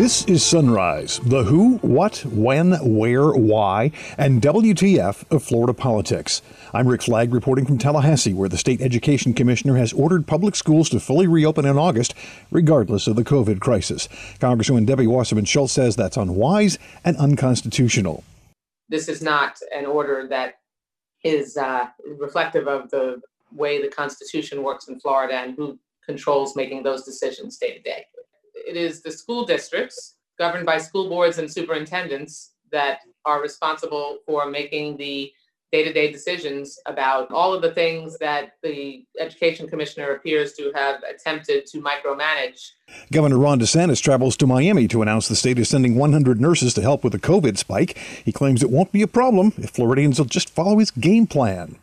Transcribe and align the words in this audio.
This 0.00 0.24
is 0.24 0.42
Sunrise, 0.42 1.20
the 1.24 1.44
who, 1.44 1.76
what, 1.82 2.24
when, 2.24 2.72
where, 2.82 3.32
why, 3.32 3.92
and 4.16 4.40
WTF 4.40 5.30
of 5.30 5.42
Florida 5.42 5.74
politics. 5.74 6.40
I'm 6.72 6.88
Rick 6.88 7.02
Flagg 7.02 7.34
reporting 7.34 7.66
from 7.66 7.76
Tallahassee, 7.76 8.32
where 8.32 8.48
the 8.48 8.56
state 8.56 8.80
education 8.80 9.34
commissioner 9.34 9.76
has 9.76 9.92
ordered 9.92 10.26
public 10.26 10.56
schools 10.56 10.88
to 10.88 11.00
fully 11.00 11.26
reopen 11.26 11.66
in 11.66 11.76
August, 11.76 12.14
regardless 12.50 13.08
of 13.08 13.16
the 13.16 13.24
COVID 13.24 13.60
crisis. 13.60 14.08
Congresswoman 14.38 14.86
Debbie 14.86 15.06
Wasserman 15.06 15.44
Schultz 15.44 15.74
says 15.74 15.96
that's 15.96 16.16
unwise 16.16 16.78
and 17.04 17.14
unconstitutional. 17.18 18.24
This 18.88 19.06
is 19.06 19.20
not 19.20 19.58
an 19.70 19.84
order 19.84 20.26
that 20.30 20.60
is 21.24 21.58
uh, 21.58 21.88
reflective 22.18 22.68
of 22.68 22.88
the 22.88 23.20
way 23.52 23.82
the 23.82 23.88
Constitution 23.88 24.62
works 24.62 24.88
in 24.88 24.98
Florida 24.98 25.34
and 25.34 25.54
who 25.56 25.78
controls 26.06 26.56
making 26.56 26.84
those 26.84 27.04
decisions 27.04 27.58
day 27.58 27.76
to 27.76 27.82
day 27.82 28.06
it 28.66 28.76
is 28.76 29.02
the 29.02 29.10
school 29.10 29.44
districts 29.44 30.16
governed 30.38 30.66
by 30.66 30.78
school 30.78 31.08
boards 31.08 31.38
and 31.38 31.50
superintendents 31.50 32.52
that 32.72 33.00
are 33.24 33.42
responsible 33.42 34.18
for 34.26 34.48
making 34.50 34.96
the 34.96 35.32
day-to-day 35.72 36.10
decisions 36.10 36.78
about 36.86 37.30
all 37.30 37.52
of 37.52 37.62
the 37.62 37.70
things 37.72 38.18
that 38.18 38.54
the 38.62 39.04
education 39.20 39.68
commissioner 39.68 40.12
appears 40.12 40.52
to 40.54 40.72
have 40.74 41.00
attempted 41.08 41.64
to 41.64 41.80
micromanage. 41.80 42.70
Governor 43.12 43.38
Ron 43.38 43.60
DeSantis 43.60 44.02
travels 44.02 44.36
to 44.38 44.46
Miami 44.46 44.88
to 44.88 45.00
announce 45.00 45.28
the 45.28 45.36
state 45.36 45.58
is 45.58 45.68
sending 45.68 45.94
100 45.94 46.40
nurses 46.40 46.74
to 46.74 46.82
help 46.82 47.04
with 47.04 47.12
the 47.12 47.20
COVID 47.20 47.56
spike. 47.56 47.96
He 48.24 48.32
claims 48.32 48.62
it 48.62 48.70
won't 48.70 48.90
be 48.90 49.02
a 49.02 49.06
problem 49.06 49.52
if 49.58 49.70
Floridians 49.70 50.18
will 50.18 50.26
just 50.26 50.50
follow 50.50 50.78
his 50.78 50.90
game 50.90 51.26
plan. 51.26 51.76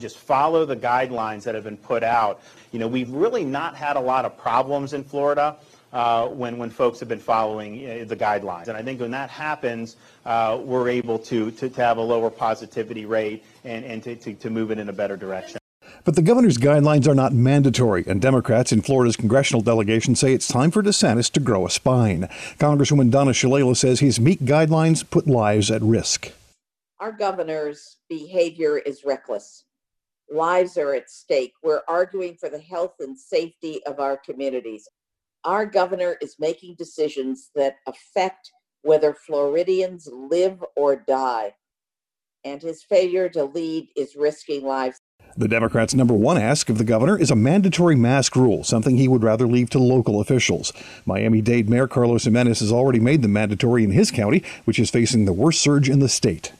Just 0.00 0.18
follow 0.18 0.64
the 0.64 0.76
guidelines 0.76 1.42
that 1.42 1.54
have 1.56 1.64
been 1.64 1.76
put 1.76 2.04
out. 2.04 2.40
You 2.70 2.78
know, 2.78 2.88
we've 2.88 3.10
really 3.10 3.44
not 3.44 3.74
had 3.74 3.96
a 3.96 4.00
lot 4.00 4.24
of 4.24 4.36
problems 4.36 4.92
in 4.92 5.02
Florida 5.02 5.56
uh, 5.94 6.26
when, 6.26 6.58
when 6.58 6.68
folks 6.68 6.98
have 6.98 7.08
been 7.08 7.20
following 7.20 7.88
uh, 7.88 8.04
the 8.04 8.16
guidelines. 8.16 8.66
And 8.66 8.76
I 8.76 8.82
think 8.82 9.00
when 9.00 9.12
that 9.12 9.30
happens, 9.30 9.96
uh, 10.26 10.58
we're 10.60 10.88
able 10.88 11.18
to, 11.20 11.52
to, 11.52 11.68
to, 11.68 11.82
have 11.82 11.98
a 11.98 12.02
lower 12.02 12.30
positivity 12.30 13.06
rate 13.06 13.44
and, 13.64 13.84
and 13.84 14.02
to, 14.02 14.16
to, 14.16 14.34
to 14.34 14.50
move 14.50 14.72
it 14.72 14.78
in 14.78 14.88
a 14.88 14.92
better 14.92 15.16
direction. 15.16 15.58
But 16.02 16.16
the 16.16 16.22
governor's 16.22 16.58
guidelines 16.58 17.06
are 17.06 17.14
not 17.14 17.32
mandatory, 17.32 18.04
and 18.06 18.20
Democrats 18.20 18.72
in 18.72 18.82
Florida's 18.82 19.16
congressional 19.16 19.62
delegation 19.62 20.16
say 20.16 20.34
it's 20.34 20.48
time 20.48 20.70
for 20.70 20.82
DeSantis 20.82 21.30
to 21.32 21.40
grow 21.40 21.64
a 21.64 21.70
spine. 21.70 22.28
Congresswoman 22.58 23.10
Donna 23.10 23.30
Shalala 23.30 23.76
says 23.76 24.00
his 24.00 24.20
meek 24.20 24.40
guidelines 24.40 25.08
put 25.08 25.26
lives 25.26 25.70
at 25.70 25.80
risk. 25.80 26.32
Our 26.98 27.12
governor's 27.12 27.98
behavior 28.08 28.78
is 28.78 29.04
reckless. 29.04 29.64
Lives 30.30 30.76
are 30.76 30.94
at 30.94 31.08
stake. 31.08 31.52
We're 31.62 31.82
arguing 31.86 32.34
for 32.34 32.48
the 32.48 32.58
health 32.58 32.96
and 32.98 33.16
safety 33.16 33.80
of 33.86 34.00
our 34.00 34.16
communities 34.16 34.88
our 35.44 35.66
governor 35.66 36.16
is 36.20 36.36
making 36.38 36.76
decisions 36.76 37.50
that 37.54 37.76
affect 37.86 38.50
whether 38.82 39.14
Floridians 39.14 40.08
live 40.12 40.64
or 40.76 40.96
die. 40.96 41.54
And 42.44 42.60
his 42.60 42.82
failure 42.82 43.28
to 43.30 43.44
lead 43.44 43.88
is 43.96 44.16
risking 44.16 44.64
lives. 44.64 44.98
The 45.36 45.48
Democrats' 45.48 45.94
number 45.94 46.14
one 46.14 46.36
ask 46.36 46.68
of 46.68 46.78
the 46.78 46.84
governor 46.84 47.18
is 47.18 47.30
a 47.30 47.36
mandatory 47.36 47.96
mask 47.96 48.36
rule, 48.36 48.62
something 48.62 48.96
he 48.96 49.08
would 49.08 49.22
rather 49.22 49.46
leave 49.46 49.70
to 49.70 49.78
local 49.78 50.20
officials. 50.20 50.72
Miami 51.06 51.40
Dade 51.40 51.68
Mayor 51.68 51.88
Carlos 51.88 52.24
Gimenez 52.24 52.60
has 52.60 52.70
already 52.70 53.00
made 53.00 53.22
them 53.22 53.32
mandatory 53.32 53.82
in 53.82 53.90
his 53.90 54.10
county, 54.10 54.44
which 54.64 54.78
is 54.78 54.90
facing 54.90 55.24
the 55.24 55.32
worst 55.32 55.60
surge 55.60 55.88
in 55.88 55.98
the 55.98 56.08
state. 56.08 56.52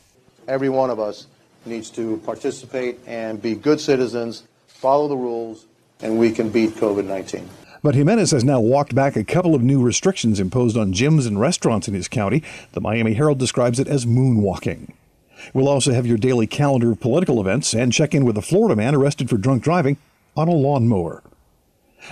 Every 0.48 0.70
one 0.70 0.90
of 0.90 0.98
us 0.98 1.26
needs 1.66 1.90
to 1.90 2.16
participate 2.24 2.98
and 3.06 3.40
be 3.40 3.54
good 3.54 3.80
citizens, 3.80 4.42
follow 4.66 5.08
the 5.08 5.16
rules, 5.16 5.66
and 6.00 6.18
we 6.18 6.32
can 6.32 6.50
beat 6.50 6.70
COVID 6.70 7.04
19. 7.04 7.48
But 7.84 7.96
Gimenez 7.96 8.30
has 8.30 8.44
now 8.44 8.60
walked 8.60 8.94
back 8.94 9.14
a 9.14 9.22
couple 9.22 9.54
of 9.54 9.62
new 9.62 9.82
restrictions 9.82 10.40
imposed 10.40 10.74
on 10.74 10.94
gyms 10.94 11.26
and 11.26 11.38
restaurants 11.38 11.86
in 11.86 11.92
his 11.92 12.08
county. 12.08 12.42
The 12.72 12.80
Miami 12.80 13.12
Herald 13.12 13.38
describes 13.38 13.78
it 13.78 13.88
as 13.88 14.06
moonwalking. 14.06 14.94
We'll 15.52 15.68
also 15.68 15.92
have 15.92 16.06
your 16.06 16.16
daily 16.16 16.46
calendar 16.46 16.92
of 16.92 17.00
political 17.00 17.42
events 17.42 17.74
and 17.74 17.92
check 17.92 18.14
in 18.14 18.24
with 18.24 18.38
a 18.38 18.42
Florida 18.42 18.74
man 18.74 18.94
arrested 18.94 19.28
for 19.28 19.36
drunk 19.36 19.62
driving 19.62 19.98
on 20.34 20.48
a 20.48 20.52
lawnmower. 20.52 21.22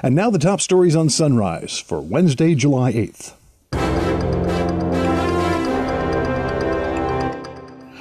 And 0.03 0.15
now 0.15 0.29
the 0.29 0.39
top 0.39 0.61
stories 0.61 0.95
on 0.95 1.09
Sunrise 1.09 1.79
for 1.79 2.03
Wednesday, 2.03 2.55
July 2.55 2.93
8th. 2.93 3.33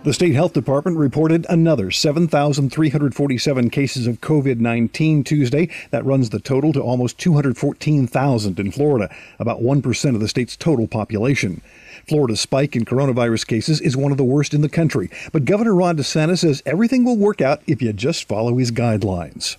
The 0.03 0.16
state 0.16 0.34
health 0.34 0.53
department 0.53 0.97
reported 0.97 1.45
another 1.47 1.91
7,347 1.91 3.69
cases 3.69 4.07
of 4.07 4.19
COVID 4.19 4.57
19 4.57 5.23
Tuesday. 5.23 5.69
That 5.91 6.03
runs 6.03 6.31
the 6.31 6.39
total 6.39 6.73
to 6.73 6.81
almost 6.81 7.19
214,000 7.19 8.59
in 8.59 8.72
Florida, 8.72 9.16
about 9.38 9.62
1% 9.62 10.16
of 10.16 10.19
the 10.19 10.28
state's 10.28 10.57
total 10.57 10.88
population. 10.88 11.62
Florida's 12.09 12.41
spike 12.41 12.75
in 12.75 12.84
coronavirus 12.84 13.45
cases 13.45 13.79
is 13.79 13.95
one 13.95 14.12
of 14.12 14.17
the 14.17 14.23
worst 14.23 14.56
in 14.56 14.62
the 14.62 14.69
country, 14.69 15.07
but 15.31 15.45
Governor 15.45 15.75
Ron 15.75 15.97
DeSantis 15.97 16.39
says 16.39 16.63
everything 16.66 17.06
will 17.06 17.18
work 17.18 17.39
out 17.39 17.62
if 17.68 17.79
you 17.79 17.94
just 17.94 18.28
follow 18.28 18.57
his 18.57 18.72
guidelines. 18.72 19.56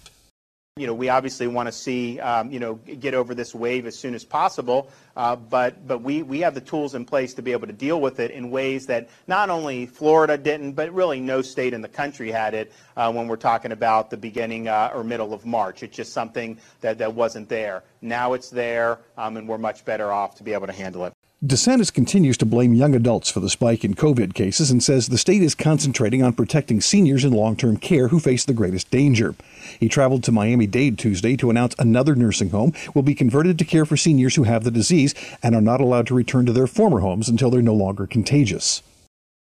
You 0.76 0.86
know, 0.86 0.94
we 0.94 1.10
obviously 1.10 1.46
want 1.48 1.66
to 1.66 1.72
see, 1.72 2.18
um, 2.18 2.50
you 2.50 2.58
know, 2.58 2.76
get 2.76 3.12
over 3.12 3.34
this 3.34 3.54
wave 3.54 3.84
as 3.84 3.94
soon 3.94 4.14
as 4.14 4.24
possible, 4.24 4.88
uh, 5.14 5.36
but 5.36 5.86
but 5.86 5.98
we, 5.98 6.22
we 6.22 6.40
have 6.40 6.54
the 6.54 6.62
tools 6.62 6.94
in 6.94 7.04
place 7.04 7.34
to 7.34 7.42
be 7.42 7.52
able 7.52 7.66
to 7.66 7.74
deal 7.74 8.00
with 8.00 8.20
it 8.20 8.30
in 8.30 8.50
ways 8.50 8.86
that 8.86 9.10
not 9.26 9.50
only 9.50 9.84
Florida 9.84 10.38
didn't, 10.38 10.72
but 10.72 10.90
really 10.94 11.20
no 11.20 11.42
state 11.42 11.74
in 11.74 11.82
the 11.82 11.88
country 11.88 12.30
had 12.30 12.54
it 12.54 12.72
uh, 12.96 13.12
when 13.12 13.28
we're 13.28 13.36
talking 13.36 13.70
about 13.70 14.08
the 14.08 14.16
beginning 14.16 14.66
uh, 14.66 14.90
or 14.94 15.04
middle 15.04 15.34
of 15.34 15.44
March. 15.44 15.82
It's 15.82 15.94
just 15.94 16.14
something 16.14 16.56
that, 16.80 16.96
that 16.96 17.12
wasn't 17.14 17.50
there. 17.50 17.82
Now 18.00 18.32
it's 18.32 18.48
there, 18.48 18.98
um, 19.18 19.36
and 19.36 19.46
we're 19.46 19.58
much 19.58 19.84
better 19.84 20.10
off 20.10 20.36
to 20.36 20.42
be 20.42 20.54
able 20.54 20.68
to 20.68 20.72
handle 20.72 21.04
it. 21.04 21.12
DeSantis 21.44 21.92
continues 21.92 22.36
to 22.36 22.46
blame 22.46 22.72
young 22.72 22.94
adults 22.94 23.28
for 23.28 23.40
the 23.40 23.50
spike 23.50 23.84
in 23.84 23.94
COVID 23.94 24.32
cases 24.32 24.70
and 24.70 24.80
says 24.80 25.08
the 25.08 25.18
state 25.18 25.42
is 25.42 25.56
concentrating 25.56 26.22
on 26.22 26.34
protecting 26.34 26.80
seniors 26.80 27.24
in 27.24 27.32
long 27.32 27.56
term 27.56 27.78
care 27.78 28.06
who 28.06 28.20
face 28.20 28.44
the 28.44 28.52
greatest 28.52 28.88
danger. 28.92 29.34
He 29.80 29.88
traveled 29.88 30.22
to 30.22 30.30
Miami 30.30 30.68
Dade 30.68 31.00
Tuesday 31.00 31.36
to 31.38 31.50
announce 31.50 31.74
another 31.80 32.14
nursing 32.14 32.50
home 32.50 32.72
will 32.94 33.02
be 33.02 33.16
converted 33.16 33.58
to 33.58 33.64
care 33.64 33.84
for 33.84 33.96
seniors 33.96 34.36
who 34.36 34.44
have 34.44 34.62
the 34.62 34.70
disease 34.70 35.16
and 35.42 35.56
are 35.56 35.60
not 35.60 35.80
allowed 35.80 36.06
to 36.06 36.14
return 36.14 36.46
to 36.46 36.52
their 36.52 36.68
former 36.68 37.00
homes 37.00 37.28
until 37.28 37.50
they're 37.50 37.60
no 37.60 37.74
longer 37.74 38.06
contagious. 38.06 38.80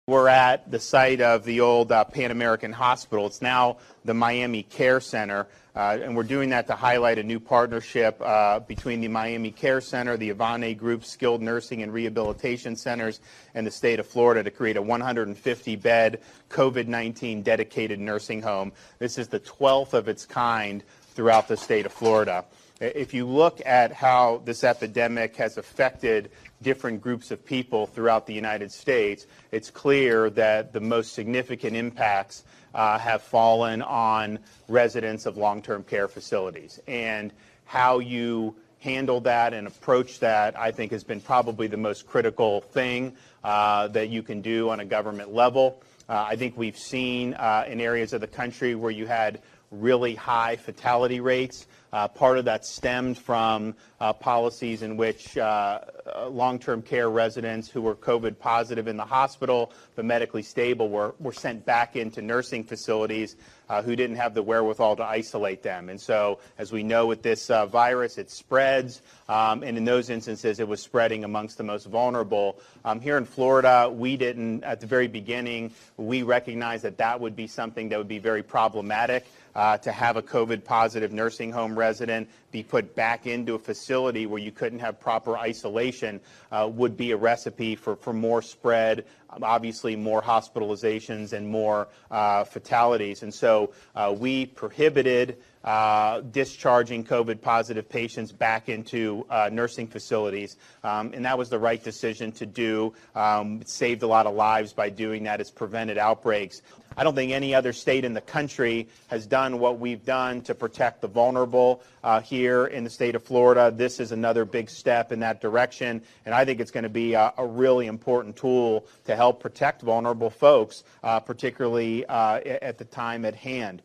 We're 0.05 0.27
at 0.27 0.69
the 0.69 0.81
site 0.81 1.21
of 1.21 1.45
the 1.45 1.61
old 1.61 1.93
uh, 1.93 2.03
Pan 2.03 2.31
American 2.31 2.73
Hospital. 2.73 3.25
It's 3.25 3.41
now 3.41 3.77
the 4.03 4.13
Miami 4.13 4.63
Care 4.63 4.99
Center. 4.99 5.47
Uh, 5.73 5.97
and 6.03 6.13
we're 6.13 6.23
doing 6.23 6.49
that 6.49 6.67
to 6.67 6.75
highlight 6.75 7.19
a 7.19 7.23
new 7.23 7.39
partnership 7.39 8.19
uh, 8.19 8.59
between 8.59 8.99
the 8.99 9.07
Miami 9.07 9.49
Care 9.49 9.79
Center, 9.79 10.17
the 10.17 10.33
Avante 10.33 10.77
Group 10.77 11.05
Skilled 11.05 11.41
Nursing 11.41 11.83
and 11.83 11.93
Rehabilitation 11.93 12.75
Centers, 12.75 13.21
and 13.55 13.65
the 13.65 13.71
state 13.71 13.97
of 13.97 14.05
Florida 14.05 14.43
to 14.43 14.51
create 14.51 14.75
a 14.75 14.81
150 14.81 15.75
bed 15.77 16.19
COVID 16.49 16.87
19 16.87 17.41
dedicated 17.41 18.01
nursing 18.01 18.41
home. 18.41 18.73
This 18.99 19.17
is 19.17 19.29
the 19.29 19.39
12th 19.39 19.93
of 19.93 20.09
its 20.09 20.25
kind 20.25 20.83
throughout 21.13 21.47
the 21.47 21.55
state 21.55 21.85
of 21.85 21.93
Florida. 21.93 22.43
If 22.83 23.13
you 23.13 23.25
look 23.25 23.61
at 23.65 23.93
how 23.93 24.41
this 24.43 24.65
epidemic 24.65 25.37
has 25.37 25.57
affected 25.57 26.31
different 26.61 27.01
groups 27.01 27.31
of 27.31 27.45
people 27.45 27.87
throughout 27.87 28.27
the 28.27 28.33
United 28.33 28.73
States, 28.73 29.25
it's 29.53 29.69
clear 29.69 30.29
that 30.31 30.73
the 30.73 30.81
most 30.81 31.13
significant 31.13 31.77
impacts 31.77 32.43
uh, 32.75 32.97
have 32.99 33.21
fallen 33.21 33.81
on 33.81 34.39
residents 34.67 35.25
of 35.25 35.37
long-term 35.37 35.85
care 35.85 36.09
facilities. 36.09 36.81
And 36.85 37.31
how 37.63 37.99
you 37.99 38.53
handle 38.79 39.21
that 39.21 39.53
and 39.53 39.65
approach 39.65 40.19
that, 40.19 40.59
I 40.59 40.71
think, 40.71 40.91
has 40.91 41.05
been 41.05 41.21
probably 41.21 41.67
the 41.67 41.77
most 41.77 42.05
critical 42.05 42.59
thing 42.59 43.15
uh, 43.45 43.87
that 43.89 44.09
you 44.09 44.23
can 44.23 44.41
do 44.41 44.69
on 44.71 44.81
a 44.81 44.85
government 44.85 45.33
level. 45.33 45.81
Uh, 46.09 46.25
I 46.27 46.35
think 46.35 46.57
we've 46.57 46.77
seen 46.77 47.33
uh, 47.35 47.63
in 47.65 47.79
areas 47.79 48.11
of 48.11 48.19
the 48.19 48.27
country 48.27 48.75
where 48.75 48.91
you 48.91 49.07
had 49.07 49.41
really 49.71 50.15
high 50.15 50.57
fatality 50.57 51.21
rates. 51.21 51.65
Uh, 51.93 52.07
part 52.07 52.39
of 52.39 52.45
that 52.45 52.65
stemmed 52.65 53.19
from 53.19 53.75
uh, 54.01 54.11
policies 54.11 54.81
in 54.81 54.97
which 54.97 55.37
uh, 55.37 55.79
uh, 56.13 56.27
long-term 56.27 56.81
care 56.81 57.07
residents 57.07 57.69
who 57.69 57.83
were 57.83 57.93
COVID 57.93 58.39
positive 58.39 58.87
in 58.87 58.97
the 58.97 59.05
hospital 59.05 59.71
but 59.95 60.03
medically 60.03 60.41
stable 60.41 60.89
were, 60.89 61.13
were 61.19 61.31
sent 61.31 61.63
back 61.67 61.95
into 61.95 62.19
nursing 62.19 62.63
facilities 62.63 63.35
uh, 63.69 63.83
who 63.83 63.95
didn't 63.95 64.15
have 64.15 64.33
the 64.33 64.41
wherewithal 64.41 64.95
to 64.95 65.03
isolate 65.03 65.61
them. 65.61 65.89
And 65.89 66.01
so, 66.01 66.39
as 66.57 66.71
we 66.71 66.81
know 66.81 67.05
with 67.05 67.21
this 67.21 67.47
virus, 67.47 68.17
it 68.17 68.31
spreads, 68.31 69.01
um, 69.29 69.63
and 69.63 69.77
in 69.77 69.85
those 69.85 70.09
instances, 70.09 70.59
it 70.59 70.67
was 70.67 70.81
spreading 70.81 71.23
amongst 71.23 71.57
the 71.57 71.63
most 71.63 71.85
vulnerable. 71.85 72.59
Um, 72.83 72.99
here 72.99 73.17
in 73.17 73.25
Florida, 73.25 73.89
we 73.91 74.17
didn't, 74.17 74.63
at 74.63 74.81
the 74.81 74.87
very 74.87 75.07
beginning, 75.07 75.71
we 75.97 76.23
recognized 76.23 76.83
that 76.83 76.97
that 76.97 77.21
would 77.21 77.35
be 77.35 77.47
something 77.47 77.89
that 77.89 77.97
would 77.97 78.07
be 78.07 78.19
very 78.19 78.43
problematic. 78.43 79.25
Uh, 79.55 79.77
to 79.77 79.91
have 79.91 80.17
a 80.17 80.21
COVID 80.21 80.63
positive 80.63 81.11
nursing 81.11 81.51
home 81.51 81.77
resident 81.77 82.27
be 82.51 82.63
put 82.63 82.95
back 82.95 83.27
into 83.27 83.53
a 83.53 83.59
facility 83.59 84.25
where 84.25 84.39
you 84.39 84.51
couldn't 84.51 84.79
have 84.79 84.99
proper 84.99 85.37
isolation 85.37 86.19
uh, 86.51 86.67
would 86.73 86.97
be 86.97 87.11
a 87.11 87.17
recipe 87.17 87.75
for, 87.75 87.95
for 87.95 88.13
more 88.13 88.41
spread 88.41 89.05
obviously 89.41 89.95
more 89.95 90.21
hospitalizations 90.21 91.33
and 91.33 91.47
more 91.47 91.87
uh, 92.11 92.43
fatalities. 92.43 93.23
And 93.23 93.33
so 93.33 93.71
uh, 93.95 94.13
we 94.15 94.45
prohibited 94.45 95.37
uh, 95.63 96.19
discharging 96.19 97.05
COVID 97.05 97.41
positive 97.41 97.87
patients 97.87 98.33
back 98.33 98.67
into 98.67 99.25
uh, 99.29 99.49
nursing 99.51 99.87
facilities. 99.87 100.57
Um, 100.83 101.11
and 101.13 101.23
that 101.23 101.37
was 101.37 101.47
the 101.47 101.57
right 101.57 101.81
decision 101.81 102.33
to 102.33 102.45
do. 102.45 102.93
Um, 103.15 103.61
it 103.61 103.69
saved 103.69 104.03
a 104.03 104.07
lot 104.07 104.27
of 104.27 104.35
lives 104.35 104.73
by 104.73 104.89
doing 104.89 105.23
that. 105.23 105.39
It's 105.39 105.51
prevented 105.51 105.97
outbreaks. 105.97 106.61
I 106.95 107.03
don't 107.03 107.15
think 107.15 107.31
any 107.31 107.55
other 107.55 107.73
state 107.73 108.05
in 108.05 108.13
the 108.13 108.21
country 108.21 108.87
has 109.07 109.25
done 109.25 109.59
what 109.59 109.79
we've 109.79 110.03
done 110.05 110.41
to 110.41 110.55
protect 110.55 111.01
the 111.01 111.07
vulnerable 111.07 111.81
uh, 112.03 112.21
here 112.21 112.65
in 112.65 112.83
the 112.83 112.89
state 112.89 113.15
of 113.15 113.23
Florida. 113.23 113.71
This 113.75 113.99
is 113.99 114.11
another 114.11 114.45
big 114.45 114.69
step 114.69 115.11
in 115.11 115.19
that 115.21 115.41
direction, 115.41 116.01
and 116.25 116.35
I 116.35 116.45
think 116.45 116.59
it's 116.59 116.71
going 116.71 116.83
to 116.83 116.89
be 116.89 117.13
a, 117.13 117.33
a 117.37 117.45
really 117.45 117.87
important 117.87 118.35
tool 118.35 118.85
to 119.05 119.15
help 119.15 119.39
protect 119.39 119.81
vulnerable 119.81 120.29
folks, 120.29 120.83
uh, 121.03 121.19
particularly 121.19 122.05
uh, 122.05 122.39
at 122.61 122.77
the 122.77 122.85
time 122.85 123.25
at 123.25 123.35
hand. 123.35 123.81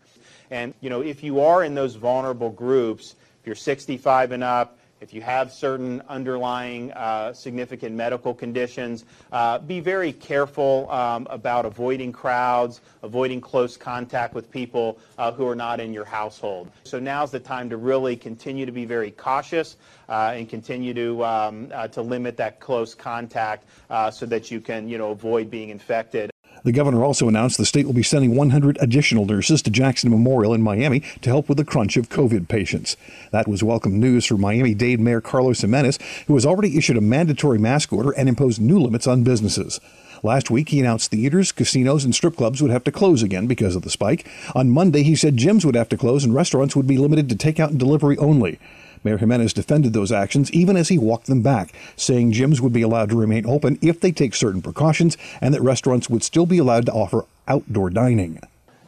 And, 0.51 0.75
you 0.81 0.91
know, 0.91 1.03
if 1.03 1.23
you 1.23 1.41
are 1.41 1.63
in 1.65 1.75
those 1.75 1.95
vulnerable 1.95 2.51
groups, 2.51 3.15
if 3.41 3.47
you're 3.47 3.55
65 3.55 4.33
and 4.33 4.45
up, 4.45 4.78
if 5.01 5.15
you 5.15 5.21
have 5.23 5.53
certain 5.53 6.03
underlying 6.09 6.93
uh, 6.93 7.33
significant 7.33 7.95
medical 7.95 8.35
conditions, 8.35 9.05
uh, 9.33 9.59
be 9.59 9.81
very 9.81 10.13
careful 10.13 10.91
um, 10.91 11.27
about 11.31 11.65
avoiding 11.67 12.13
crowds, 12.13 12.81
avoiding 13.03 13.41
close 13.41 13.77
contact 13.77 14.35
with 14.35 14.51
people 14.51 14.99
uh, 15.19 15.33
who 15.33 15.47
are 15.47 15.55
not 15.55 15.81
in 15.81 15.93
your 15.93 16.05
household. 16.05 16.71
So 16.85 16.99
now's 16.99 17.31
the 17.31 17.41
time 17.41 17.71
to 17.71 17.77
really 17.77 18.17
continue 18.17 18.67
to 18.67 18.73
be 18.73 18.85
very 18.85 19.11
cautious 19.11 19.77
uh, 20.09 20.33
and 20.35 20.49
continue 20.49 20.95
to 20.95 21.25
um, 21.25 21.71
uh, 21.73 21.89
to 21.89 22.03
limit 22.03 22.37
that 22.39 22.61
close 22.61 22.95
contact 22.95 23.65
uh, 23.91 24.11
so 24.11 24.27
that 24.27 24.51
you 24.51 24.61
can, 24.61 24.89
you 24.89 24.99
know, 24.99 25.11
avoid 25.11 25.51
being 25.51 25.69
infected. 25.69 26.31
The 26.65 26.73
governor 26.73 27.05
also 27.05 27.29
announced 27.29 27.59
the 27.59 27.67
state 27.67 27.87
will 27.87 27.93
be 27.93 28.03
sending 28.03 28.35
100 28.35 28.79
additional 28.81 29.27
nurses 29.27 29.63
to 29.63 29.71
Jackson 29.71 30.11
Memorial 30.11 30.55
in 30.55 30.63
Miami 30.63 31.01
to 31.23 31.31
help 31.31 31.49
with 31.49 31.59
the 31.59 31.65
crunch 31.65 31.97
of 31.97 32.09
COVID 32.09 32.49
patients. 32.49 32.97
That 33.31 33.49
was 33.49 33.63
welcome 33.63 34.01
news 34.01 34.27
for 34.27 34.37
Miami 34.37 34.75
Dade 34.75 35.01
Mayor 35.01 35.21
Carlos 35.21 35.61
Gimenez, 35.61 35.99
who 36.27 36.35
has 36.35 36.45
already 36.45 36.77
issued 36.77 36.97
a 36.97 37.03
mandatory 37.03 37.59
mask 37.59 37.93
order 37.93 38.11
and 38.11 38.29
imposed 38.29 38.61
new 38.61 38.79
limits 38.79 39.07
on 39.07 39.23
businesses. 39.23 39.81
Last 40.23 40.51
week, 40.51 40.71
he 40.71 40.81
announced 40.81 41.11
theaters, 41.11 41.53
casinos, 41.53 42.05
and 42.05 42.15
strip 42.15 42.37
clubs 42.37 42.61
would 42.61 42.73
have 42.73 42.85
to 42.85 42.93
close 42.93 43.23
again 43.23 43.47
because 43.47 43.77
of 43.77 43.83
the 43.83 43.91
spike. 43.91 44.29
On 44.55 44.69
Monday, 44.69 45.05
he 45.05 45.15
said 45.15 45.37
gyms 45.37 45.65
would 45.65 45.77
have 45.77 45.89
to 45.91 45.97
close 45.97 46.25
and 46.25 46.35
restaurants 46.35 46.75
would 46.75 46.89
be 46.89 46.99
limited 46.99 47.29
to 47.29 47.37
takeout 47.37 47.69
and 47.69 47.79
delivery 47.79 48.19
only. 48.19 48.59
Mayor 49.05 49.19
Gimenez 49.19 49.53
defended 49.53 49.93
those 49.93 50.13
actions 50.13 50.51
even 50.53 50.77
as 50.77 50.89
he 50.89 50.99
walked 50.99 51.27
them 51.27 51.43
back, 51.43 51.73
saying 51.97 52.33
gyms 52.33 52.61
would 52.61 52.73
be 52.73 52.83
allowed 52.83 53.11
to 53.11 53.17
remain 53.17 53.47
open 53.47 53.79
if 53.83 54.01
they 54.01 54.13
take 54.13 54.35
certain 54.35 54.63
precautions 54.63 55.17
and 55.41 55.55
that 55.55 55.63
restaurants 55.63 56.09
would 56.09 56.23
still 56.23 56.47
be 56.47 56.59
allowed 56.59 56.87
to 56.87 56.93
offer 56.93 57.25
outdoor 57.47 57.91
dining. 57.91 58.41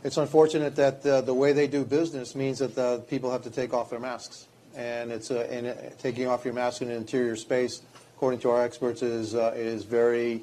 It's 0.03 0.17
unfortunate 0.17 0.77
that 0.77 1.05
uh, 1.05 1.21
the 1.21 1.35
way 1.35 1.53
they 1.53 1.67
do 1.67 1.85
business 1.85 2.35
means 2.35 2.59
that 2.61 3.07
people 3.09 3.31
have 3.31 3.43
to 3.43 3.51
take 3.51 3.75
off 3.75 3.91
their 3.91 4.01
masks. 4.01 4.47
And 4.77 5.11
it's 5.11 5.31
uh, 5.31 5.47
and, 5.51 5.67
uh, 5.67 5.75
taking 5.99 6.27
off 6.27 6.45
your 6.45 6.55
mask 6.55 6.81
in 6.81 6.91
an 6.91 6.97
interior 6.97 7.37
space, 7.37 7.83
according 8.17 8.41
to 8.41 8.51
our 8.51 8.63
experts, 8.63 9.03
is, 9.03 9.35
uh, 9.35 9.53
is 9.55 9.85
very, 9.85 10.43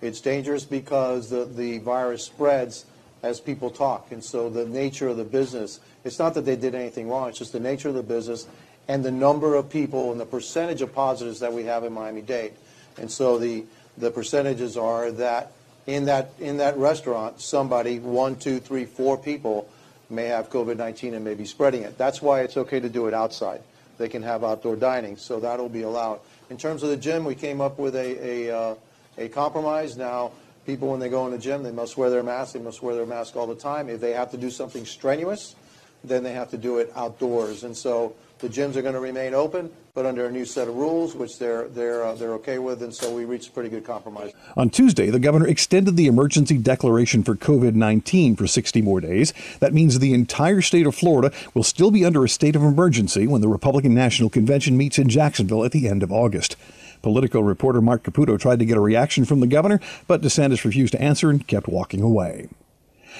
it's 0.00 0.20
dangerous 0.20 0.64
because 0.64 1.28
the, 1.30 1.44
the 1.44 1.78
virus 1.78 2.24
spreads 2.24 2.86
as 3.22 3.38
people 3.40 3.70
talk. 3.70 4.10
And 4.12 4.24
so 4.24 4.48
the 4.48 4.66
nature 4.66 5.08
of 5.08 5.18
the 5.18 5.24
business, 5.24 5.80
it's 6.04 6.18
not 6.18 6.34
that 6.34 6.44
they 6.44 6.56
did 6.56 6.74
anything 6.74 7.08
wrong, 7.08 7.28
it's 7.28 7.38
just 7.38 7.52
the 7.52 7.60
nature 7.60 7.88
of 7.88 7.94
the 7.94 8.02
business 8.02 8.46
and 8.88 9.04
the 9.04 9.10
number 9.10 9.54
of 9.54 9.68
people 9.68 10.12
and 10.12 10.20
the 10.20 10.26
percentage 10.26 10.82
of 10.82 10.94
positives 10.94 11.40
that 11.40 11.52
we 11.52 11.64
have 11.64 11.84
in 11.84 11.92
Miami-Dade. 11.92 12.52
And 12.98 13.10
so 13.10 13.38
the, 13.38 13.64
the 13.98 14.10
percentages 14.10 14.76
are 14.76 15.10
that 15.12 15.52
in 15.86 16.06
that, 16.06 16.32
in 16.40 16.56
that 16.58 16.76
restaurant, 16.76 17.40
somebody, 17.40 17.98
one, 17.98 18.36
two, 18.36 18.58
three, 18.58 18.84
four 18.84 19.16
people 19.16 19.68
may 20.10 20.26
have 20.26 20.50
COVID-19 20.50 21.14
and 21.14 21.24
may 21.24 21.34
be 21.34 21.44
spreading 21.44 21.82
it. 21.82 21.96
That's 21.98 22.20
why 22.20 22.40
it's 22.40 22.56
okay 22.56 22.80
to 22.80 22.88
do 22.88 23.06
it 23.06 23.14
outside. 23.14 23.62
They 23.98 24.08
can 24.08 24.22
have 24.22 24.44
outdoor 24.44 24.76
dining, 24.76 25.16
so 25.16 25.40
that'll 25.40 25.68
be 25.68 25.82
allowed. 25.82 26.20
In 26.50 26.56
terms 26.56 26.82
of 26.82 26.90
the 26.90 26.96
gym, 26.96 27.24
we 27.24 27.34
came 27.34 27.60
up 27.60 27.78
with 27.78 27.96
a, 27.96 28.48
a, 28.48 28.56
uh, 28.56 28.74
a 29.18 29.28
compromise. 29.28 29.96
Now, 29.96 30.32
people, 30.66 30.88
when 30.88 31.00
they 31.00 31.08
go 31.08 31.24
in 31.26 31.32
the 31.32 31.38
gym, 31.38 31.62
they 31.62 31.72
must 31.72 31.96
wear 31.96 32.10
their 32.10 32.22
mask. 32.22 32.52
They 32.52 32.60
must 32.60 32.82
wear 32.82 32.94
their 32.94 33.06
mask 33.06 33.36
all 33.36 33.46
the 33.46 33.54
time. 33.54 33.88
If 33.88 34.00
they 34.00 34.12
have 34.12 34.30
to 34.32 34.36
do 34.36 34.50
something 34.50 34.84
strenuous, 34.84 35.56
then 36.04 36.22
they 36.22 36.32
have 36.32 36.50
to 36.50 36.58
do 36.58 36.78
it 36.78 36.92
outdoors. 36.94 37.64
And 37.64 37.76
so 37.76 38.14
the 38.38 38.48
gyms 38.48 38.76
are 38.76 38.82
going 38.82 38.94
to 38.94 39.00
remain 39.00 39.34
open, 39.34 39.70
but 39.94 40.04
under 40.04 40.26
a 40.26 40.30
new 40.30 40.44
set 40.44 40.68
of 40.68 40.76
rules, 40.76 41.14
which 41.14 41.38
they're 41.38 41.68
they're 41.68 42.04
uh, 42.04 42.14
they're 42.14 42.34
okay 42.34 42.58
with, 42.58 42.82
and 42.82 42.94
so 42.94 43.14
we 43.14 43.24
reached 43.24 43.48
a 43.48 43.52
pretty 43.52 43.70
good 43.70 43.84
compromise. 43.84 44.32
On 44.56 44.68
Tuesday, 44.68 45.10
the 45.10 45.18
governor 45.18 45.46
extended 45.46 45.96
the 45.96 46.06
emergency 46.06 46.58
declaration 46.58 47.22
for 47.22 47.34
COVID-19 47.34 48.36
for 48.36 48.46
60 48.46 48.82
more 48.82 49.00
days. 49.00 49.32
That 49.60 49.72
means 49.72 49.98
the 49.98 50.14
entire 50.14 50.60
state 50.60 50.86
of 50.86 50.94
Florida 50.94 51.34
will 51.54 51.62
still 51.62 51.90
be 51.90 52.04
under 52.04 52.24
a 52.24 52.28
state 52.28 52.56
of 52.56 52.62
emergency 52.62 53.26
when 53.26 53.40
the 53.40 53.48
Republican 53.48 53.94
National 53.94 54.28
Convention 54.28 54.76
meets 54.76 54.98
in 54.98 55.08
Jacksonville 55.08 55.64
at 55.64 55.72
the 55.72 55.88
end 55.88 56.02
of 56.02 56.12
August. 56.12 56.56
Politico 57.02 57.40
reporter 57.40 57.80
Marc 57.80 58.02
Caputo 58.02 58.38
tried 58.38 58.58
to 58.58 58.64
get 58.64 58.76
a 58.76 58.80
reaction 58.80 59.24
from 59.24 59.40
the 59.40 59.46
governor, 59.46 59.80
but 60.06 60.22
DeSantis 60.22 60.64
refused 60.64 60.92
to 60.92 61.00
answer 61.00 61.30
and 61.30 61.46
kept 61.46 61.68
walking 61.68 62.02
away. 62.02 62.48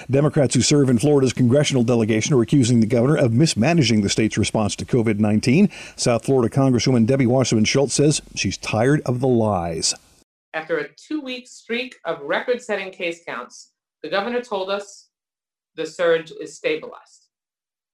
Democrats 0.09 0.55
who 0.55 0.61
serve 0.61 0.89
in 0.89 0.99
Florida's 0.99 1.33
congressional 1.33 1.83
delegation 1.83 2.33
are 2.35 2.41
accusing 2.41 2.79
the 2.79 2.87
governor 2.87 3.15
of 3.15 3.33
mismanaging 3.33 4.01
the 4.01 4.09
state's 4.09 4.37
response 4.37 4.75
to 4.75 4.85
COVID 4.85 5.19
19. 5.19 5.69
South 5.95 6.25
Florida 6.25 6.53
Congresswoman 6.53 7.05
Debbie 7.05 7.25
Wasserman 7.25 7.65
Schultz 7.65 7.93
says 7.93 8.21
she's 8.35 8.57
tired 8.57 9.01
of 9.05 9.19
the 9.19 9.27
lies. 9.27 9.93
After 10.53 10.77
a 10.77 10.87
two 10.95 11.21
week 11.21 11.47
streak 11.47 11.95
of 12.05 12.21
record 12.21 12.61
setting 12.61 12.91
case 12.91 13.23
counts, 13.25 13.71
the 14.03 14.09
governor 14.09 14.41
told 14.41 14.69
us 14.69 15.09
the 15.75 15.85
surge 15.85 16.31
is 16.31 16.55
stabilized 16.55 17.27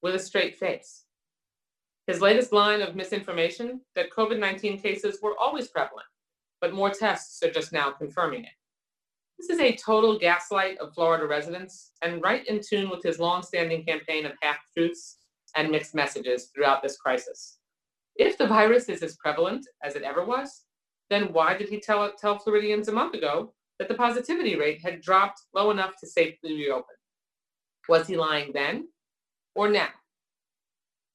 with 0.01 0.16
a 0.16 0.19
straight 0.19 0.56
face. 0.56 1.04
His 2.07 2.22
latest 2.22 2.51
line 2.51 2.81
of 2.81 2.96
misinformation 2.96 3.81
that 3.96 4.12
COVID 4.12 4.39
19 4.39 4.80
cases 4.80 5.19
were 5.22 5.36
always 5.39 5.68
prevalent, 5.68 6.07
but 6.60 6.74
more 6.74 6.89
tests 6.89 7.42
are 7.44 7.51
just 7.51 7.72
now 7.72 7.92
confirming 7.92 8.44
it. 8.44 8.51
This 9.39 9.50
is 9.50 9.59
a 9.59 9.75
total 9.75 10.18
gaslight 10.18 10.77
of 10.77 10.94
Florida 10.94 11.27
residents 11.27 11.91
and 12.01 12.21
right 12.21 12.45
in 12.47 12.62
tune 12.62 12.89
with 12.89 13.03
his 13.03 13.19
longstanding 13.19 13.85
campaign 13.85 14.25
of 14.25 14.33
half 14.41 14.57
truths 14.75 15.18
and 15.56 15.69
mixed 15.69 15.94
messages 15.94 16.50
throughout 16.53 16.81
this 16.81 16.97
crisis. 16.97 17.59
If 18.15 18.38
the 18.38 18.47
virus 18.47 18.89
is 18.89 19.03
as 19.03 19.18
prevalent 19.18 19.68
as 19.83 19.95
it 19.95 20.03
ever 20.03 20.24
was, 20.24 20.63
then 21.09 21.33
why 21.33 21.57
did 21.57 21.69
he 21.69 21.80
tell, 21.80 22.12
tell 22.13 22.39
Floridians 22.39 22.88
a 22.88 22.91
month 22.91 23.15
ago 23.15 23.53
that 23.80 23.88
the 23.88 23.95
positivity 23.95 24.56
rate 24.56 24.81
had 24.81 25.01
dropped 25.01 25.41
low 25.53 25.71
enough 25.71 25.95
to 26.00 26.07
safely 26.07 26.53
reopen? 26.53 26.95
Was 27.89 28.07
he 28.07 28.15
lying 28.15 28.51
then 28.53 28.88
or 29.55 29.67
now? 29.69 29.89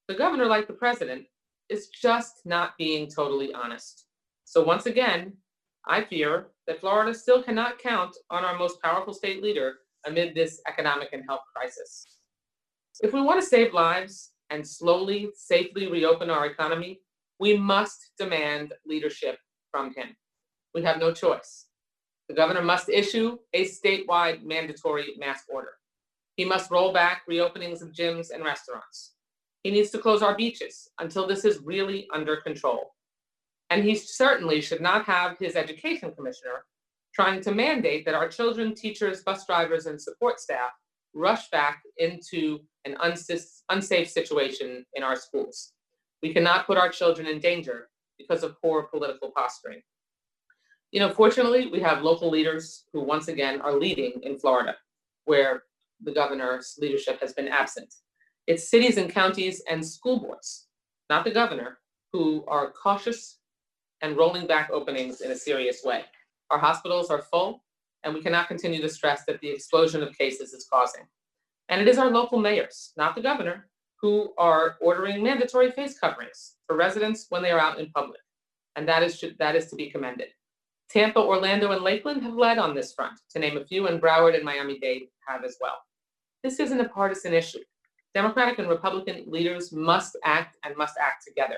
The 0.08 0.14
governor, 0.14 0.46
like 0.46 0.66
the 0.66 0.72
president, 0.72 1.26
is 1.68 1.88
just 1.88 2.40
not 2.44 2.76
being 2.78 3.08
totally 3.08 3.52
honest. 3.54 4.06
So 4.44 4.62
once 4.62 4.86
again, 4.86 5.34
I 5.86 6.02
fear 6.04 6.48
that 6.68 6.78
Florida 6.80 7.14
still 7.14 7.42
cannot 7.42 7.78
count 7.78 8.14
on 8.30 8.44
our 8.44 8.56
most 8.56 8.80
powerful 8.82 9.14
state 9.14 9.42
leader 9.42 9.78
amid 10.06 10.34
this 10.34 10.60
economic 10.68 11.08
and 11.12 11.24
health 11.26 11.40
crisis. 11.56 12.18
If 13.00 13.12
we 13.12 13.22
want 13.22 13.40
to 13.40 13.46
save 13.46 13.72
lives 13.72 14.32
and 14.50 14.66
slowly, 14.66 15.30
safely 15.34 15.90
reopen 15.90 16.28
our 16.28 16.46
economy, 16.46 17.00
we 17.40 17.56
must 17.56 18.10
demand 18.18 18.74
leadership 18.86 19.38
from 19.70 19.94
him. 19.94 20.14
We 20.74 20.82
have 20.82 20.98
no 20.98 21.12
choice. 21.12 21.66
The 22.28 22.34
governor 22.34 22.62
must 22.62 22.90
issue 22.90 23.38
a 23.54 23.64
statewide 23.64 24.44
mandatory 24.44 25.14
mask 25.18 25.46
order. 25.48 25.72
He 26.36 26.44
must 26.44 26.70
roll 26.70 26.92
back 26.92 27.22
reopenings 27.28 27.80
of 27.80 27.92
gyms 27.92 28.30
and 28.30 28.44
restaurants. 28.44 29.14
He 29.62 29.70
needs 29.70 29.90
to 29.90 29.98
close 29.98 30.22
our 30.22 30.36
beaches 30.36 30.90
until 31.00 31.26
this 31.26 31.46
is 31.46 31.60
really 31.64 32.06
under 32.12 32.36
control. 32.36 32.90
And 33.70 33.84
he 33.84 33.94
certainly 33.94 34.60
should 34.60 34.80
not 34.80 35.04
have 35.04 35.36
his 35.38 35.56
education 35.56 36.12
commissioner 36.14 36.64
trying 37.14 37.40
to 37.42 37.52
mandate 37.52 38.04
that 38.04 38.14
our 38.14 38.28
children, 38.28 38.74
teachers, 38.74 39.22
bus 39.22 39.44
drivers, 39.46 39.86
and 39.86 40.00
support 40.00 40.40
staff 40.40 40.70
rush 41.14 41.50
back 41.50 41.82
into 41.96 42.60
an 42.84 42.96
unsafe 43.68 44.08
situation 44.08 44.84
in 44.94 45.02
our 45.02 45.16
schools. 45.16 45.72
We 46.22 46.32
cannot 46.32 46.66
put 46.66 46.78
our 46.78 46.88
children 46.88 47.26
in 47.26 47.40
danger 47.40 47.88
because 48.18 48.42
of 48.42 48.60
poor 48.60 48.84
political 48.84 49.32
posturing. 49.36 49.82
You 50.92 51.00
know, 51.00 51.10
fortunately, 51.10 51.66
we 51.66 51.80
have 51.80 52.02
local 52.02 52.30
leaders 52.30 52.84
who 52.92 53.00
once 53.02 53.28
again 53.28 53.60
are 53.60 53.78
leading 53.78 54.22
in 54.22 54.38
Florida, 54.38 54.76
where 55.24 55.64
the 56.02 56.12
governor's 56.12 56.74
leadership 56.80 57.20
has 57.20 57.32
been 57.32 57.48
absent. 57.48 57.92
It's 58.46 58.70
cities 58.70 58.96
and 58.96 59.10
counties 59.10 59.62
and 59.68 59.84
school 59.86 60.18
boards, 60.18 60.68
not 61.10 61.24
the 61.24 61.30
governor, 61.30 61.78
who 62.12 62.44
are 62.48 62.72
cautious 62.72 63.38
and 64.02 64.16
rolling 64.16 64.46
back 64.46 64.70
openings 64.70 65.20
in 65.20 65.30
a 65.30 65.36
serious 65.36 65.82
way. 65.84 66.04
Our 66.50 66.58
hospitals 66.58 67.10
are 67.10 67.22
full, 67.22 67.62
and 68.04 68.14
we 68.14 68.22
cannot 68.22 68.48
continue 68.48 68.80
to 68.80 68.88
stress 68.88 69.24
that 69.26 69.40
the 69.40 69.50
explosion 69.50 70.02
of 70.02 70.16
cases 70.16 70.52
is 70.52 70.66
causing. 70.72 71.02
And 71.68 71.80
it 71.80 71.88
is 71.88 71.98
our 71.98 72.10
local 72.10 72.38
mayors, 72.38 72.92
not 72.96 73.14
the 73.14 73.20
governor, 73.20 73.68
who 74.00 74.32
are 74.38 74.76
ordering 74.80 75.22
mandatory 75.22 75.70
face 75.72 75.98
coverings 75.98 76.54
for 76.66 76.76
residents 76.76 77.26
when 77.28 77.42
they 77.42 77.50
are 77.50 77.58
out 77.58 77.78
in 77.78 77.90
public. 77.90 78.20
And 78.76 78.88
that 78.88 79.02
is, 79.02 79.22
that 79.38 79.56
is 79.56 79.66
to 79.66 79.76
be 79.76 79.90
commended. 79.90 80.28
Tampa, 80.88 81.20
Orlando, 81.20 81.72
and 81.72 81.82
Lakeland 81.82 82.22
have 82.22 82.34
led 82.34 82.58
on 82.58 82.74
this 82.74 82.94
front, 82.94 83.18
to 83.30 83.38
name 83.38 83.58
a 83.58 83.64
few, 83.64 83.88
and 83.88 84.00
Broward 84.00 84.34
and 84.34 84.44
Miami 84.44 84.78
Dade 84.78 85.08
have 85.26 85.44
as 85.44 85.56
well. 85.60 85.76
This 86.42 86.60
isn't 86.60 86.80
a 86.80 86.88
partisan 86.88 87.34
issue. 87.34 87.58
Democratic 88.14 88.58
and 88.58 88.68
Republican 88.68 89.24
leaders 89.26 89.72
must 89.72 90.16
act 90.24 90.56
and 90.64 90.76
must 90.76 90.96
act 90.98 91.24
together. 91.26 91.56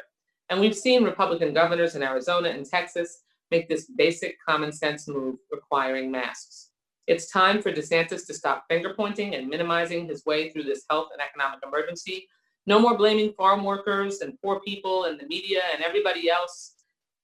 And 0.50 0.60
we've 0.60 0.76
seen 0.76 1.04
Republican 1.04 1.54
governors 1.54 1.94
in 1.94 2.02
Arizona 2.02 2.48
and 2.48 2.66
Texas 2.66 3.22
make 3.52 3.68
this 3.68 3.86
basic 3.96 4.36
common 4.44 4.72
sense 4.72 5.06
move 5.08 5.36
requiring 5.52 6.10
masks. 6.10 6.70
It's 7.06 7.30
time 7.30 7.62
for 7.62 7.72
DeSantis 7.72 8.26
to 8.26 8.34
stop 8.34 8.64
finger 8.68 8.92
pointing 8.94 9.34
and 9.36 9.48
minimizing 9.48 10.06
his 10.06 10.24
way 10.26 10.50
through 10.50 10.64
this 10.64 10.84
health 10.90 11.08
and 11.12 11.22
economic 11.22 11.60
emergency. 11.66 12.28
No 12.66 12.78
more 12.78 12.96
blaming 12.96 13.32
farm 13.32 13.64
workers 13.64 14.20
and 14.20 14.38
poor 14.42 14.60
people 14.60 15.04
and 15.04 15.18
the 15.18 15.26
media 15.26 15.62
and 15.72 15.82
everybody 15.82 16.28
else. 16.28 16.74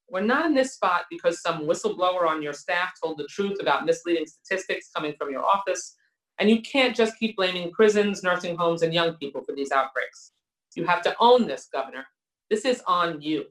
We're 0.08 0.20
not 0.20 0.46
in 0.46 0.54
this 0.54 0.74
spot 0.74 1.02
because 1.10 1.42
some 1.42 1.66
whistleblower 1.66 2.28
on 2.28 2.42
your 2.42 2.52
staff 2.52 2.92
told 3.02 3.18
the 3.18 3.26
truth 3.28 3.58
about 3.60 3.86
misleading 3.86 4.26
statistics 4.26 4.90
coming 4.94 5.14
from 5.18 5.30
your 5.30 5.44
office. 5.44 5.96
And 6.38 6.48
you 6.48 6.62
can't 6.62 6.94
just 6.94 7.18
keep 7.18 7.36
blaming 7.36 7.72
prisons, 7.72 8.22
nursing 8.22 8.56
homes, 8.56 8.82
and 8.82 8.94
young 8.94 9.14
people 9.14 9.42
for 9.42 9.54
these 9.54 9.72
outbreaks. 9.72 10.32
You 10.76 10.84
have 10.84 11.02
to 11.02 11.16
own 11.18 11.46
this, 11.46 11.68
Governor. 11.72 12.06
This 12.48 12.64
is 12.64 12.82
on 12.86 13.20
you, 13.20 13.46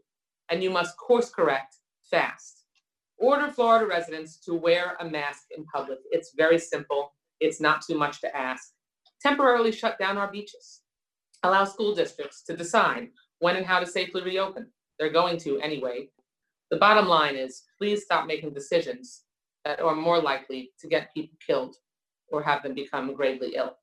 and 0.50 0.64
you 0.64 0.70
must 0.70 0.98
course 0.98 1.30
correct 1.30 1.78
fast. 2.10 2.64
Order 3.18 3.52
Florida 3.52 3.86
residents 3.86 4.38
to 4.46 4.54
wear 4.54 4.96
a 5.00 5.10
mask 5.10 5.48
in 5.56 5.66
public. 5.66 6.00
It's 6.12 6.34
very 6.36 6.58
simple. 6.58 7.14
It's 7.42 7.60
not 7.60 7.82
too 7.82 7.98
much 7.98 8.22
to 8.22 8.36
ask. 8.36 8.72
Temporarily 9.22 9.72
shut 9.72 10.00
down 10.00 10.18
our 10.18 10.32
beaches. 10.32 10.82
Allow 11.44 11.66
school 11.66 11.94
districts 11.94 12.44
to 12.44 12.56
decide 12.56 13.10
when 13.40 13.58
and 13.58 13.66
how 13.66 13.80
to 13.80 13.86
safely 13.86 14.22
reopen. 14.24 14.68
They're 14.98 15.12
going 15.12 15.38
to 15.40 15.60
anyway. 15.60 16.08
The 16.72 16.78
bottom 16.78 17.08
line 17.08 17.36
is 17.36 17.64
please 17.78 18.04
stop 18.04 18.28
making 18.28 18.54
decisions 18.54 19.24
that 19.66 19.82
are 19.82 19.96
more 19.96 20.22
likely 20.22 20.72
to 20.80 20.88
get 20.88 21.14
people 21.14 21.38
killed 21.46 21.76
or 22.30 22.42
have 22.42 22.64
them 22.64 22.74
become 22.74 23.14
gravely 23.14 23.56
ill. 23.56 23.76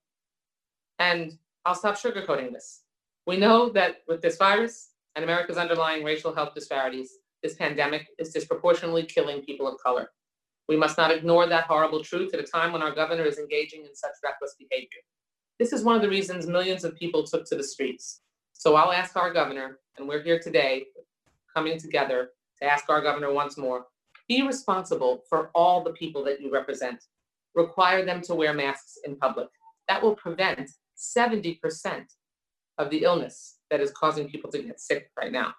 And 0.98 1.36
I'll 1.66 1.74
stop 1.74 1.96
sugarcoating 1.96 2.52
this. 2.52 2.82
We 3.26 3.36
know 3.36 3.68
that 3.70 3.98
with 4.08 4.22
this 4.22 4.36
virus 4.36 4.91
and 5.14 5.24
America's 5.24 5.56
underlying 5.56 6.04
racial 6.04 6.34
health 6.34 6.54
disparities, 6.54 7.18
this 7.42 7.54
pandemic 7.54 8.08
is 8.18 8.32
disproportionately 8.32 9.04
killing 9.04 9.42
people 9.42 9.66
of 9.66 9.78
color. 9.82 10.10
We 10.68 10.76
must 10.76 10.96
not 10.96 11.10
ignore 11.10 11.46
that 11.46 11.64
horrible 11.64 12.02
truth 12.02 12.32
at 12.34 12.40
a 12.40 12.44
time 12.44 12.72
when 12.72 12.82
our 12.82 12.94
governor 12.94 13.24
is 13.24 13.38
engaging 13.38 13.80
in 13.80 13.94
such 13.94 14.12
reckless 14.24 14.54
behavior. 14.58 15.00
This 15.58 15.72
is 15.72 15.84
one 15.84 15.96
of 15.96 16.02
the 16.02 16.08
reasons 16.08 16.46
millions 16.46 16.84
of 16.84 16.96
people 16.96 17.24
took 17.24 17.44
to 17.46 17.56
the 17.56 17.64
streets. 17.64 18.20
So 18.52 18.76
I'll 18.76 18.92
ask 18.92 19.16
our 19.16 19.32
governor, 19.32 19.78
and 19.98 20.08
we're 20.08 20.22
here 20.22 20.38
today 20.38 20.86
coming 21.54 21.78
together 21.78 22.30
to 22.60 22.64
ask 22.64 22.88
our 22.88 23.02
governor 23.02 23.32
once 23.32 23.58
more 23.58 23.86
be 24.28 24.42
responsible 24.42 25.22
for 25.28 25.50
all 25.54 25.82
the 25.82 25.92
people 25.92 26.24
that 26.24 26.40
you 26.40 26.50
represent. 26.50 27.04
Require 27.54 28.04
them 28.04 28.22
to 28.22 28.34
wear 28.34 28.54
masks 28.54 28.98
in 29.04 29.16
public. 29.16 29.48
That 29.88 30.02
will 30.02 30.14
prevent 30.14 30.70
70% 30.96 32.06
of 32.78 32.88
the 32.88 33.02
illness 33.02 33.58
that 33.72 33.80
is 33.80 33.90
causing 33.90 34.28
people 34.28 34.52
to 34.52 34.62
get 34.62 34.80
sick 34.80 35.10
right 35.18 35.32
now 35.32 35.52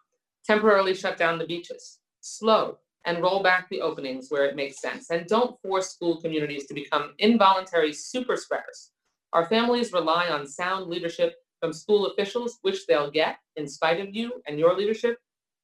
temporarily 0.46 0.94
shut 0.94 1.18
down 1.18 1.38
the 1.38 1.46
beaches, 1.46 2.00
slow 2.22 2.78
and 3.06 3.22
roll 3.22 3.44
back 3.44 3.68
the 3.70 3.82
openings 3.82 4.28
where 4.30 4.46
it 4.46 4.56
makes 4.56 4.82
sense. 4.82 5.10
And 5.10 5.28
don't 5.28 5.60
force 5.62 5.92
school 5.92 6.22
communities 6.22 6.68
to 6.68 6.74
become 6.74 7.14
involuntary 7.20 7.92
super 7.94 8.38
spreaders. 8.38 8.92
Our 9.34 9.46
families 9.46 9.92
rely 9.92 10.30
on 10.30 10.48
sound 10.48 10.90
leadership 10.90 11.36
from 11.60 11.74
school 11.74 12.08
officials, 12.08 12.60
which 12.62 12.86
they'll 12.86 13.12
get 13.12 13.38
in 13.56 13.68
spite 13.68 14.00
of 14.00 14.14
you 14.16 14.32
and 14.48 14.60
your 14.60 14.78
leadership, 14.78 15.18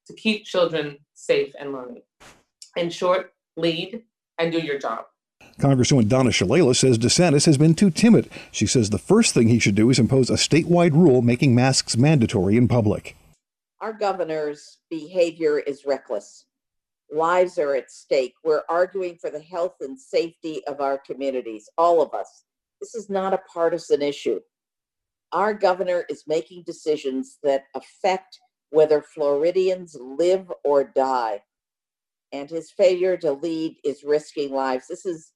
to 0.06 0.14
keep 0.14 0.44
children 0.44 0.98
safe 1.14 1.54
and 1.58 1.72
learning. 1.72 2.02
In 2.76 2.90
short, 2.90 3.32
lead 3.56 4.02
and 4.38 4.50
do 4.50 4.58
your 4.58 4.78
job. 4.78 5.04
Congresswoman 5.58 6.08
Donna 6.08 6.30
Shalala 6.30 6.76
says 6.76 6.98
DeSantis 6.98 7.46
has 7.46 7.58
been 7.58 7.74
too 7.74 7.90
timid. 7.90 8.30
She 8.50 8.66
says 8.66 8.90
the 8.90 8.98
first 8.98 9.34
thing 9.34 9.48
he 9.48 9.58
should 9.58 9.74
do 9.74 9.90
is 9.90 9.98
impose 9.98 10.30
a 10.30 10.34
statewide 10.34 10.92
rule 10.92 11.22
making 11.22 11.54
masks 11.54 11.96
mandatory 11.96 12.56
in 12.56 12.68
public 12.68 13.16
our 13.80 13.92
governor's 13.92 14.78
behavior 14.90 15.58
is 15.58 15.86
reckless. 15.86 16.44
Lives 17.12 17.58
are 17.58 17.74
at 17.74 17.90
stake. 17.90 18.34
We're 18.44 18.62
arguing 18.68 19.16
for 19.16 19.30
the 19.30 19.40
health 19.40 19.76
and 19.80 19.98
safety 19.98 20.62
of 20.66 20.80
our 20.80 20.98
communities, 20.98 21.68
all 21.78 22.02
of 22.02 22.14
us. 22.14 22.44
This 22.80 22.94
is 22.94 23.10
not 23.10 23.34
a 23.34 23.40
partisan 23.52 24.02
issue. 24.02 24.40
Our 25.32 25.54
governor 25.54 26.04
is 26.08 26.24
making 26.26 26.64
decisions 26.64 27.38
that 27.42 27.64
affect 27.74 28.38
whether 28.70 29.02
Floridians 29.02 29.96
live 29.98 30.52
or 30.64 30.84
die. 30.84 31.42
And 32.32 32.48
his 32.48 32.70
failure 32.70 33.16
to 33.18 33.32
lead 33.32 33.76
is 33.84 34.04
risking 34.04 34.52
lives. 34.52 34.86
This 34.88 35.04
is, 35.04 35.32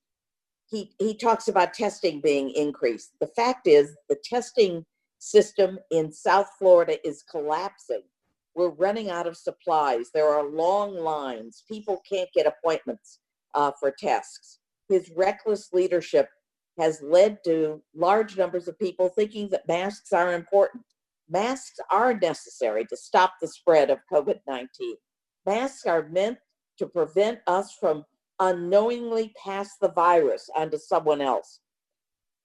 he, 0.71 0.92
he 0.99 1.14
talks 1.14 1.49
about 1.49 1.75
testing 1.75 2.21
being 2.21 2.50
increased. 2.50 3.12
The 3.21 3.28
fact 3.28 3.66
is, 3.66 3.97
the 4.09 4.18
testing 4.25 4.85
system 5.18 5.78
in 5.90 6.12
South 6.12 6.49
Florida 6.59 6.97
is 7.06 7.23
collapsing 7.30 8.02
we're 8.54 8.71
running 8.71 9.11
out 9.11 9.26
of 9.26 9.37
supplies. 9.37 10.11
There 10.12 10.28
are 10.28 10.44
long 10.44 10.97
lines. 10.97 11.64
People 11.68 12.00
can't 12.09 12.30
get 12.35 12.47
appointments 12.47 13.18
uh, 13.54 13.73
for 13.78 13.92
tests. 13.99 14.61
His 14.88 15.11
reckless 15.16 15.71
leadership 15.73 16.28
has 16.78 17.00
led 17.02 17.38
to 17.44 17.83
large 17.94 18.37
numbers 18.37 18.68
of 18.68 18.78
people 18.78 19.09
thinking 19.09 19.49
that 19.49 19.68
masks 19.68 20.12
are 20.12 20.33
important. 20.33 20.85
Masks 21.28 21.78
are 21.90 22.14
necessary 22.14 22.85
to 22.87 22.97
stop 22.97 23.35
the 23.40 23.49
spread 23.49 23.90
of 23.90 23.99
COVID 24.12 24.40
19. 24.47 24.97
Masks 25.47 25.87
are 25.87 26.09
meant 26.09 26.38
to 26.78 26.87
prevent 26.87 27.40
us 27.47 27.76
from 27.78 28.04
unknowingly 28.41 29.33
pass 29.43 29.76
the 29.81 29.91
virus 29.91 30.49
onto 30.55 30.76
someone 30.76 31.21
else. 31.21 31.61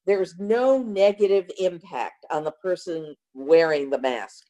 There's 0.05 0.39
no 0.39 0.81
negative 0.81 1.49
impact 1.59 2.25
on 2.31 2.43
the 2.43 2.51
person 2.51 3.15
wearing 3.33 3.89
the 3.89 4.01
mask. 4.01 4.45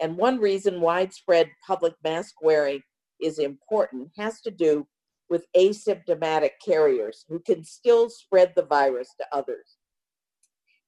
And 0.00 0.16
one 0.16 0.38
reason 0.38 0.80
widespread 0.80 1.50
public 1.66 1.94
mask 2.02 2.34
wearing 2.42 2.82
is 3.20 3.38
important 3.38 4.10
has 4.16 4.40
to 4.42 4.50
do 4.50 4.86
with 5.30 5.46
asymptomatic 5.56 6.50
carriers 6.64 7.24
who 7.28 7.38
can 7.40 7.64
still 7.64 8.10
spread 8.10 8.52
the 8.54 8.64
virus 8.64 9.08
to 9.18 9.26
others. 9.32 9.76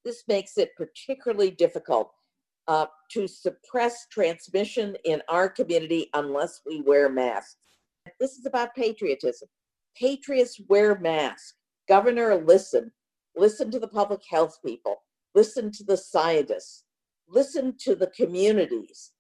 This 0.04 0.24
makes 0.28 0.58
it 0.58 0.70
particularly 0.76 1.50
difficult 1.50 2.10
uh, 2.68 2.86
to 3.12 3.26
suppress 3.26 4.06
transmission 4.10 4.96
in 5.04 5.22
our 5.28 5.48
community 5.48 6.08
unless 6.14 6.60
we 6.66 6.80
wear 6.80 7.08
masks. 7.08 7.56
This 8.20 8.32
is 8.32 8.46
about 8.46 8.74
patriotism. 8.74 9.48
Patriots 9.98 10.60
wear 10.68 10.98
masks. 10.98 11.54
Governor, 11.88 12.34
listen. 12.36 12.92
Listen 13.36 13.70
to 13.70 13.78
the 13.78 13.88
public 13.88 14.22
health 14.28 14.58
people. 14.64 15.02
Listen 15.34 15.70
to 15.72 15.84
the 15.84 15.96
scientists 15.96 16.84
listen 17.28 17.74
to 17.80 17.94
the 17.94 18.08
communities. 18.08 19.12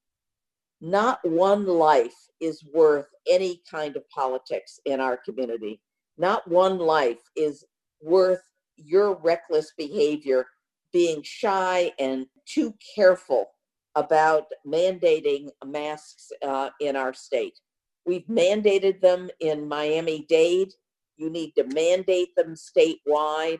Not 0.80 1.18
one 1.24 1.66
life 1.66 2.14
is 2.40 2.62
worth 2.72 3.06
any 3.28 3.62
kind 3.70 3.96
of 3.96 4.08
politics 4.10 4.78
in 4.84 5.00
our 5.00 5.16
community. 5.16 5.80
Not 6.18 6.48
one 6.48 6.78
life 6.78 7.20
is 7.34 7.64
worth 8.02 8.42
your 8.76 9.14
reckless 9.14 9.72
behavior, 9.76 10.46
being 10.92 11.22
shy 11.22 11.92
and 11.98 12.26
too 12.46 12.74
careful 12.94 13.46
about 13.94 14.44
mandating 14.66 15.48
masks 15.64 16.30
uh, 16.42 16.70
in 16.80 16.94
our 16.94 17.14
state. 17.14 17.58
We've 18.06 18.24
hmm. 18.24 18.38
mandated 18.38 19.00
them 19.00 19.28
in 19.40 19.68
Miami 19.68 20.24
Dade. 20.28 20.72
You 21.16 21.30
need 21.30 21.52
to 21.56 21.64
mandate 21.64 22.34
them 22.36 22.54
statewide. 22.54 23.58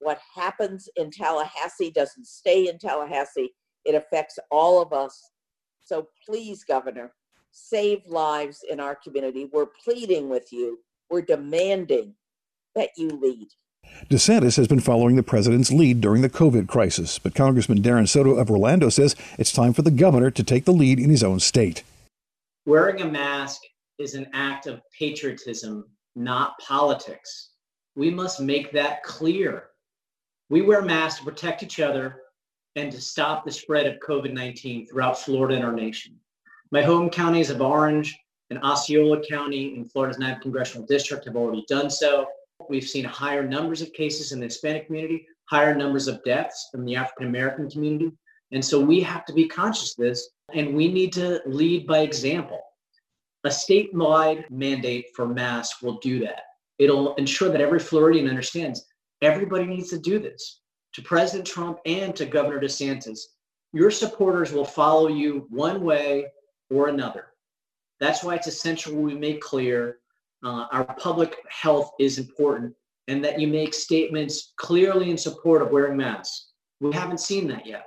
What 0.00 0.20
happens 0.34 0.88
in 0.96 1.10
Tallahassee 1.10 1.90
doesn't 1.90 2.26
stay 2.26 2.68
in 2.68 2.78
Tallahassee. 2.78 3.50
It 3.84 3.94
affects 3.94 4.38
all 4.50 4.82
of 4.82 4.92
us. 4.92 5.30
So 5.82 6.08
please, 6.26 6.64
Governor, 6.64 7.12
save 7.52 8.04
lives 8.06 8.64
in 8.68 8.80
our 8.80 8.96
community. 8.96 9.48
We're 9.50 9.68
pleading 9.84 10.28
with 10.28 10.52
you. 10.52 10.80
We're 11.08 11.22
demanding 11.22 12.14
that 12.74 12.90
you 12.96 13.08
lead. 13.08 13.48
DeSantis 14.10 14.56
has 14.56 14.68
been 14.68 14.80
following 14.80 15.16
the 15.16 15.22
president's 15.22 15.70
lead 15.70 16.00
during 16.00 16.20
the 16.20 16.28
COVID 16.28 16.66
crisis, 16.66 17.18
but 17.18 17.34
Congressman 17.36 17.82
Darren 17.82 18.08
Soto 18.08 18.34
of 18.34 18.50
Orlando 18.50 18.88
says 18.88 19.14
it's 19.38 19.52
time 19.52 19.72
for 19.72 19.82
the 19.82 19.90
governor 19.92 20.30
to 20.32 20.42
take 20.42 20.64
the 20.64 20.72
lead 20.72 20.98
in 20.98 21.08
his 21.08 21.22
own 21.22 21.40
state. 21.40 21.82
Wearing 22.66 23.00
a 23.00 23.06
mask 23.06 23.62
is 24.00 24.16
an 24.16 24.26
act 24.34 24.66
of 24.66 24.82
patriotism, 24.98 25.84
not 26.16 26.58
politics. 26.58 27.50
We 27.94 28.10
must 28.10 28.40
make 28.40 28.72
that 28.72 29.04
clear. 29.04 29.68
We 30.50 30.62
wear 30.62 30.82
masks 30.82 31.20
to 31.20 31.24
protect 31.24 31.62
each 31.62 31.78
other 31.78 32.22
and 32.74 32.90
to 32.90 33.00
stop 33.00 33.44
the 33.44 33.52
spread 33.52 33.86
of 33.86 34.00
COVID 34.00 34.32
19 34.32 34.88
throughout 34.88 35.16
Florida 35.16 35.54
and 35.54 35.64
our 35.64 35.72
nation. 35.72 36.18
My 36.72 36.82
home 36.82 37.08
counties 37.08 37.50
of 37.50 37.62
Orange 37.62 38.18
and 38.50 38.58
Osceola 38.64 39.24
County 39.24 39.76
in 39.76 39.84
Florida's 39.84 40.18
9th 40.18 40.40
Congressional 40.40 40.88
District 40.88 41.24
have 41.24 41.36
already 41.36 41.64
done 41.68 41.88
so. 41.88 42.26
We've 42.68 42.82
seen 42.82 43.04
higher 43.04 43.46
numbers 43.46 43.80
of 43.80 43.92
cases 43.92 44.32
in 44.32 44.40
the 44.40 44.46
Hispanic 44.46 44.86
community, 44.86 45.24
higher 45.44 45.74
numbers 45.74 46.08
of 46.08 46.22
deaths 46.24 46.68
from 46.72 46.84
the 46.84 46.96
African 46.96 47.28
American 47.28 47.70
community. 47.70 48.10
And 48.52 48.64
so 48.64 48.80
we 48.80 49.00
have 49.00 49.24
to 49.26 49.32
be 49.32 49.48
conscious 49.48 49.92
of 49.92 50.04
this 50.04 50.28
and 50.54 50.74
we 50.74 50.88
need 50.88 51.12
to 51.14 51.40
lead 51.46 51.86
by 51.86 51.98
example. 51.98 52.60
A 53.44 53.48
statewide 53.48 54.48
mandate 54.50 55.06
for 55.14 55.26
masks 55.26 55.82
will 55.82 55.98
do 55.98 56.20
that. 56.20 56.42
It'll 56.78 57.14
ensure 57.14 57.48
that 57.48 57.60
every 57.60 57.78
Floridian 57.78 58.28
understands 58.28 58.86
everybody 59.22 59.66
needs 59.66 59.90
to 59.90 59.98
do 59.98 60.18
this. 60.18 60.60
To 60.94 61.02
President 61.02 61.46
Trump 61.46 61.78
and 61.84 62.14
to 62.16 62.26
Governor 62.26 62.60
DeSantis, 62.60 63.18
your 63.72 63.90
supporters 63.90 64.52
will 64.52 64.64
follow 64.64 65.08
you 65.08 65.46
one 65.50 65.82
way 65.82 66.26
or 66.70 66.88
another. 66.88 67.26
That's 68.00 68.22
why 68.22 68.34
it's 68.34 68.46
essential 68.46 68.94
we 68.94 69.14
make 69.14 69.40
clear 69.40 69.98
uh, 70.44 70.66
our 70.72 70.84
public 70.96 71.36
health 71.48 71.92
is 71.98 72.18
important 72.18 72.74
and 73.08 73.24
that 73.24 73.40
you 73.40 73.48
make 73.48 73.74
statements 73.74 74.52
clearly 74.56 75.10
in 75.10 75.18
support 75.18 75.62
of 75.62 75.70
wearing 75.70 75.96
masks. 75.96 76.48
We 76.80 76.92
haven't 76.92 77.20
seen 77.20 77.46
that 77.48 77.66
yet. 77.66 77.86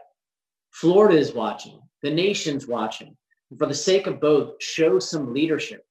Florida 0.79 1.17
is 1.17 1.33
watching, 1.33 1.81
the 2.03 2.09
nation's 2.09 2.65
watching. 2.65 3.13
And 3.49 3.59
for 3.59 3.65
the 3.65 3.73
sake 3.73 4.07
of 4.07 4.21
both, 4.21 4.63
show 4.63 4.97
some 4.97 5.33
leadership. 5.33 5.85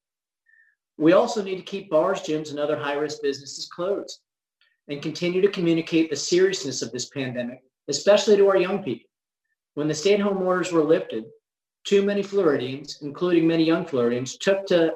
We 0.97 1.13
also 1.13 1.43
need 1.43 1.57
to 1.57 1.63
keep 1.63 1.91
bars, 1.91 2.21
gyms, 2.21 2.51
and 2.51 2.59
other 2.59 2.79
high 2.79 2.95
risk 2.95 3.19
businesses 3.21 3.69
closed 3.69 4.21
and 4.89 5.03
continue 5.03 5.43
to 5.43 5.51
communicate 5.51 6.09
the 6.09 6.17
seriousness 6.17 6.81
of 6.81 6.91
this 6.91 7.11
pandemic, 7.11 7.61
especially 7.89 8.39
to 8.39 8.49
our 8.49 8.57
young 8.57 8.83
people. 8.83 9.11
When 9.75 9.89
the 9.89 9.95
stay 9.95 10.15
at 10.15 10.21
home 10.21 10.41
orders 10.41 10.73
were 10.73 10.83
lifted, 10.83 11.25
too 11.85 12.03
many 12.03 12.23
Floridians, 12.23 12.99
including 13.03 13.47
many 13.47 13.65
young 13.65 13.85
Floridians, 13.85 14.39
took 14.39 14.65
to 14.69 14.95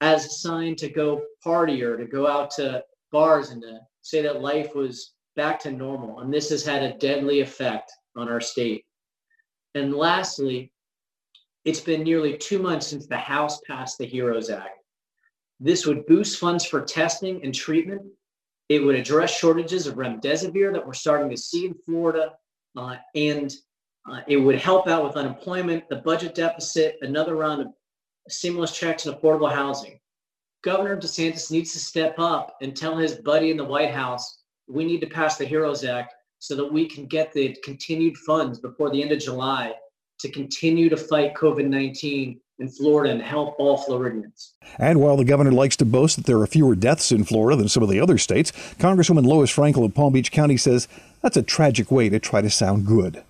as 0.00 0.24
a 0.24 0.30
sign 0.30 0.76
to 0.76 0.88
go 0.88 1.20
party 1.42 1.82
or 1.82 1.96
to 1.96 2.04
go 2.04 2.28
out 2.28 2.52
to 2.52 2.84
bars 3.10 3.50
and 3.50 3.60
to 3.62 3.80
say 4.02 4.22
that 4.22 4.40
life 4.40 4.76
was 4.76 5.14
back 5.34 5.58
to 5.60 5.72
normal. 5.72 6.20
And 6.20 6.32
this 6.32 6.48
has 6.50 6.64
had 6.64 6.84
a 6.84 6.96
deadly 6.98 7.40
effect 7.40 7.90
on 8.16 8.28
our 8.28 8.40
state. 8.40 8.84
And 9.74 9.94
lastly, 9.94 10.72
it's 11.64 11.80
been 11.80 12.02
nearly 12.02 12.36
two 12.36 12.58
months 12.58 12.88
since 12.88 13.06
the 13.06 13.16
House 13.16 13.60
passed 13.60 13.98
the 13.98 14.06
HEROES 14.06 14.50
Act. 14.50 14.78
This 15.60 15.86
would 15.86 16.06
boost 16.06 16.38
funds 16.38 16.64
for 16.64 16.80
testing 16.80 17.42
and 17.44 17.54
treatment. 17.54 18.02
It 18.68 18.80
would 18.80 18.96
address 18.96 19.36
shortages 19.36 19.86
of 19.86 19.94
remdesivir 19.94 20.72
that 20.72 20.84
we're 20.84 20.92
starting 20.92 21.30
to 21.30 21.36
see 21.36 21.66
in 21.66 21.74
Florida. 21.86 22.32
Uh, 22.76 22.96
and 23.14 23.52
uh, 24.10 24.20
it 24.26 24.36
would 24.36 24.56
help 24.56 24.88
out 24.88 25.04
with 25.04 25.16
unemployment, 25.16 25.88
the 25.88 25.96
budget 25.96 26.34
deficit, 26.34 26.98
another 27.02 27.36
round 27.36 27.60
of 27.62 27.68
stimulus 28.28 28.76
checks, 28.76 29.06
and 29.06 29.14
affordable 29.14 29.52
housing. 29.52 30.00
Governor 30.64 30.96
DeSantis 30.96 31.50
needs 31.50 31.72
to 31.72 31.78
step 31.78 32.18
up 32.18 32.56
and 32.60 32.76
tell 32.76 32.96
his 32.96 33.14
buddy 33.16 33.50
in 33.50 33.56
the 33.56 33.64
White 33.64 33.90
House, 33.90 34.42
we 34.68 34.84
need 34.84 35.00
to 35.00 35.06
pass 35.06 35.36
the 35.36 35.44
HEROES 35.44 35.84
Act 35.84 36.14
so 36.42 36.56
that 36.56 36.72
we 36.72 36.86
can 36.86 37.06
get 37.06 37.32
the 37.32 37.56
continued 37.62 38.16
funds 38.16 38.58
before 38.58 38.90
the 38.90 39.00
end 39.00 39.12
of 39.12 39.20
July 39.20 39.72
to 40.18 40.28
continue 40.28 40.88
to 40.88 40.96
fight 40.96 41.34
COVID 41.34 41.68
19 41.68 42.40
in 42.58 42.68
Florida 42.68 43.12
and 43.12 43.22
help 43.22 43.54
all 43.60 43.76
Floridians. 43.76 44.54
And 44.80 44.98
while 45.00 45.16
the 45.16 45.24
governor 45.24 45.52
likes 45.52 45.76
to 45.76 45.84
boast 45.84 46.16
that 46.16 46.26
there 46.26 46.40
are 46.40 46.46
fewer 46.48 46.74
deaths 46.74 47.12
in 47.12 47.22
Florida 47.22 47.56
than 47.56 47.68
some 47.68 47.84
of 47.84 47.88
the 47.88 48.00
other 48.00 48.18
states, 48.18 48.50
Congresswoman 48.80 49.24
Lois 49.24 49.54
Frankel 49.54 49.84
of 49.84 49.94
Palm 49.94 50.14
Beach 50.14 50.32
County 50.32 50.56
says 50.56 50.88
that's 51.20 51.36
a 51.36 51.42
tragic 51.42 51.92
way 51.92 52.08
to 52.08 52.18
try 52.18 52.40
to 52.40 52.50
sound 52.50 52.86
good. 52.86 53.22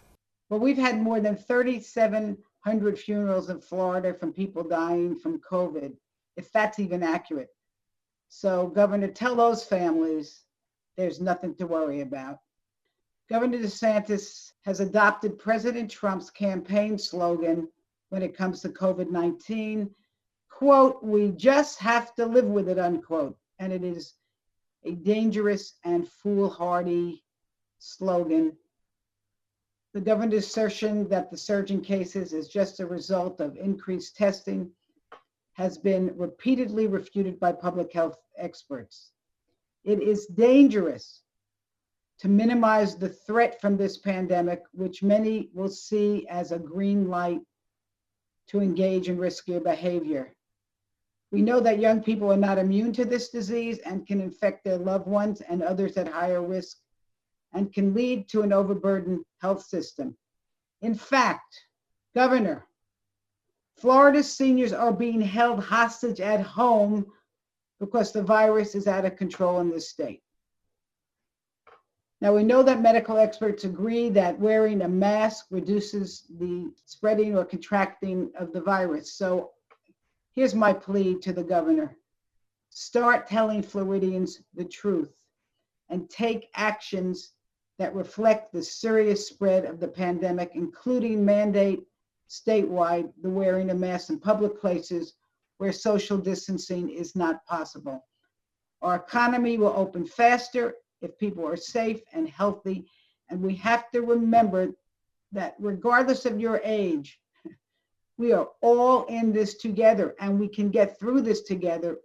Well, 0.48 0.60
we've 0.60 0.78
had 0.78 0.98
more 0.98 1.20
than 1.20 1.36
3,700 1.36 2.98
funerals 2.98 3.50
in 3.50 3.60
Florida 3.60 4.14
from 4.14 4.32
people 4.32 4.64
dying 4.64 5.18
from 5.18 5.38
COVID 5.38 5.92
if 6.38 6.50
that's 6.50 6.78
even 6.78 7.02
accurate. 7.02 7.50
So, 8.30 8.68
Governor, 8.68 9.08
tell 9.08 9.36
those 9.36 9.64
families 9.64 10.44
there's 10.96 11.20
nothing 11.20 11.54
to 11.56 11.66
worry 11.66 12.00
about. 12.00 12.38
Governor 13.32 13.60
DeSantis 13.60 14.52
has 14.66 14.80
adopted 14.80 15.38
President 15.38 15.90
Trump's 15.90 16.28
campaign 16.28 16.98
slogan 16.98 17.66
when 18.10 18.22
it 18.22 18.36
comes 18.36 18.60
to 18.60 18.68
COVID 18.68 19.10
19 19.10 19.88
quote, 20.50 21.02
we 21.02 21.30
just 21.30 21.78
have 21.78 22.14
to 22.16 22.26
live 22.26 22.44
with 22.44 22.68
it, 22.68 22.78
unquote. 22.78 23.38
And 23.58 23.72
it 23.72 23.82
is 23.82 24.16
a 24.84 24.92
dangerous 24.92 25.78
and 25.82 26.06
foolhardy 26.06 27.24
slogan. 27.78 28.54
The 29.94 30.02
governor's 30.02 30.44
assertion 30.44 31.08
that 31.08 31.30
the 31.30 31.38
surge 31.38 31.70
in 31.70 31.80
cases 31.80 32.34
is 32.34 32.48
just 32.48 32.80
a 32.80 32.86
result 32.86 33.40
of 33.40 33.56
increased 33.56 34.14
testing 34.14 34.70
has 35.54 35.78
been 35.78 36.14
repeatedly 36.18 36.86
refuted 36.86 37.40
by 37.40 37.52
public 37.52 37.94
health 37.94 38.18
experts. 38.36 39.12
It 39.84 40.02
is 40.02 40.26
dangerous 40.26 41.22
to 42.22 42.28
minimize 42.28 42.94
the 42.94 43.08
threat 43.08 43.60
from 43.60 43.76
this 43.76 43.98
pandemic, 43.98 44.62
which 44.70 45.02
many 45.02 45.50
will 45.52 45.68
see 45.68 46.24
as 46.28 46.52
a 46.52 46.58
green 46.58 47.08
light 47.08 47.40
to 48.46 48.60
engage 48.60 49.08
in 49.08 49.18
riskier 49.18 49.60
behavior. 49.60 50.32
We 51.32 51.42
know 51.42 51.58
that 51.58 51.80
young 51.80 52.00
people 52.00 52.32
are 52.32 52.36
not 52.36 52.58
immune 52.58 52.92
to 52.92 53.04
this 53.04 53.30
disease 53.30 53.80
and 53.80 54.06
can 54.06 54.20
infect 54.20 54.62
their 54.62 54.78
loved 54.78 55.08
ones 55.08 55.40
and 55.40 55.64
others 55.64 55.96
at 55.96 56.06
higher 56.06 56.40
risk 56.40 56.76
and 57.54 57.72
can 57.72 57.92
lead 57.92 58.28
to 58.28 58.42
an 58.42 58.52
overburdened 58.52 59.24
health 59.40 59.64
system. 59.64 60.16
In 60.80 60.94
fact, 60.94 61.58
Governor, 62.14 62.68
Florida's 63.78 64.32
seniors 64.32 64.72
are 64.72 64.92
being 64.92 65.20
held 65.20 65.58
hostage 65.58 66.20
at 66.20 66.40
home 66.40 67.04
because 67.80 68.12
the 68.12 68.22
virus 68.22 68.76
is 68.76 68.86
out 68.86 69.06
of 69.06 69.16
control 69.16 69.58
in 69.58 69.70
this 69.70 69.90
state. 69.90 70.21
Now, 72.22 72.32
we 72.32 72.44
know 72.44 72.62
that 72.62 72.80
medical 72.80 73.18
experts 73.18 73.64
agree 73.64 74.08
that 74.10 74.38
wearing 74.38 74.82
a 74.82 74.88
mask 74.88 75.46
reduces 75.50 76.22
the 76.38 76.72
spreading 76.86 77.36
or 77.36 77.44
contracting 77.44 78.30
of 78.38 78.52
the 78.52 78.60
virus. 78.60 79.12
So, 79.12 79.50
here's 80.32 80.54
my 80.54 80.72
plea 80.72 81.18
to 81.18 81.32
the 81.32 81.42
governor 81.42 81.96
start 82.70 83.26
telling 83.26 83.60
Floridians 83.60 84.40
the 84.54 84.64
truth 84.64 85.12
and 85.88 86.08
take 86.08 86.48
actions 86.54 87.32
that 87.80 87.92
reflect 87.92 88.52
the 88.52 88.62
serious 88.62 89.26
spread 89.26 89.64
of 89.64 89.80
the 89.80 89.88
pandemic, 89.88 90.52
including 90.54 91.24
mandate 91.24 91.82
statewide 92.30 93.12
the 93.22 93.30
wearing 93.30 93.68
of 93.68 93.80
masks 93.80 94.10
in 94.10 94.20
public 94.20 94.60
places 94.60 95.14
where 95.58 95.72
social 95.72 96.18
distancing 96.18 96.88
is 96.88 97.16
not 97.16 97.44
possible. 97.46 98.06
Our 98.80 98.94
economy 98.94 99.58
will 99.58 99.74
open 99.76 100.06
faster 100.06 100.76
if 101.02 101.18
people 101.18 101.46
are 101.46 101.56
safe 101.56 102.00
and 102.12 102.28
healthy. 102.28 102.86
And 103.28 103.42
we 103.42 103.54
have 103.56 103.90
to 103.90 104.02
remember 104.02 104.72
that 105.32 105.56
regardless 105.58 106.24
of 106.26 106.40
your 106.40 106.60
age, 106.64 107.18
we 108.18 108.32
are 108.32 108.48
all 108.60 109.06
in 109.06 109.32
this 109.32 109.54
together 109.54 110.14
and 110.20 110.38
we 110.38 110.46
can 110.48 110.68
get 110.70 110.98
through 110.98 111.22
this 111.22 111.40
together 111.42 111.96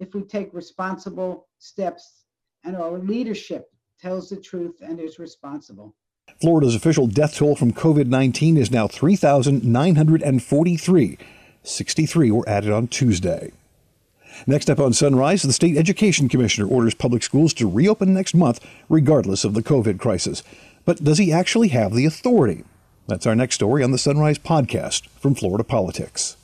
if 0.00 0.14
we 0.14 0.22
take 0.22 0.54
responsible 0.54 1.48
steps 1.58 2.24
and 2.64 2.76
our 2.76 2.98
leadership 2.98 3.70
tells 4.00 4.30
the 4.30 4.36
truth 4.36 4.76
and 4.80 5.00
is 5.00 5.18
responsible. 5.18 5.94
Florida's 6.40 6.74
official 6.74 7.06
death 7.06 7.36
toll 7.36 7.54
from 7.54 7.72
COVID 7.72 8.06
19 8.06 8.56
is 8.56 8.70
now 8.70 8.88
3,943. 8.88 11.18
63 11.64 12.30
were 12.30 12.48
added 12.48 12.70
on 12.70 12.88
Tuesday. 12.88 13.52
Next 14.46 14.70
up 14.70 14.78
on 14.78 14.92
Sunrise, 14.92 15.42
the 15.42 15.52
state 15.52 15.76
education 15.76 16.28
commissioner 16.28 16.66
orders 16.66 16.94
public 16.94 17.22
schools 17.22 17.54
to 17.54 17.68
reopen 17.68 18.12
next 18.12 18.34
month, 18.34 18.60
regardless 18.88 19.44
of 19.44 19.54
the 19.54 19.62
COVID 19.62 19.98
crisis. 19.98 20.42
But 20.84 21.04
does 21.04 21.18
he 21.18 21.32
actually 21.32 21.68
have 21.68 21.94
the 21.94 22.06
authority? 22.06 22.64
That's 23.06 23.26
our 23.26 23.34
next 23.34 23.56
story 23.56 23.82
on 23.82 23.90
the 23.90 23.98
Sunrise 23.98 24.38
podcast 24.38 25.06
from 25.08 25.34
Florida 25.34 25.64
Politics. 25.64 26.36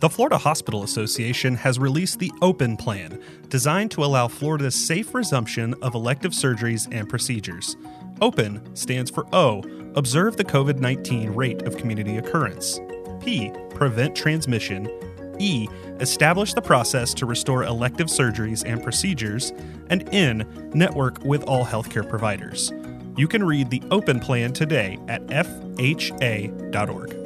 The 0.00 0.10
Florida 0.10 0.36
Hospital 0.36 0.82
Association 0.82 1.56
has 1.56 1.78
released 1.78 2.18
the 2.18 2.30
Open 2.42 2.76
Plan, 2.76 3.22
designed 3.48 3.90
to 3.92 4.04
allow 4.04 4.28
Florida's 4.28 4.74
safe 4.74 5.14
resumption 5.14 5.74
of 5.80 5.94
elective 5.94 6.32
surgeries 6.32 6.88
and 6.92 7.08
procedures. 7.08 7.76
OPEN 8.20 8.60
stands 8.76 9.10
for 9.10 9.26
O, 9.34 9.62
observe 9.94 10.36
the 10.36 10.44
COVID 10.44 10.78
19 10.78 11.30
rate 11.30 11.62
of 11.62 11.76
community 11.76 12.18
occurrence. 12.18 12.80
P, 13.20 13.50
prevent 13.70 14.14
transmission. 14.14 14.90
E, 15.38 15.68
establish 16.00 16.54
the 16.54 16.62
process 16.62 17.14
to 17.14 17.26
restore 17.26 17.64
elective 17.64 18.08
surgeries 18.08 18.62
and 18.66 18.82
procedures. 18.82 19.52
And 19.90 20.08
N, 20.12 20.70
network 20.74 21.22
with 21.24 21.44
all 21.44 21.64
healthcare 21.64 22.08
providers. 22.08 22.72
You 23.16 23.28
can 23.28 23.44
read 23.44 23.70
the 23.70 23.82
Open 23.90 24.18
Plan 24.20 24.52
today 24.52 24.98
at 25.08 25.26
fha.org. 25.28 27.23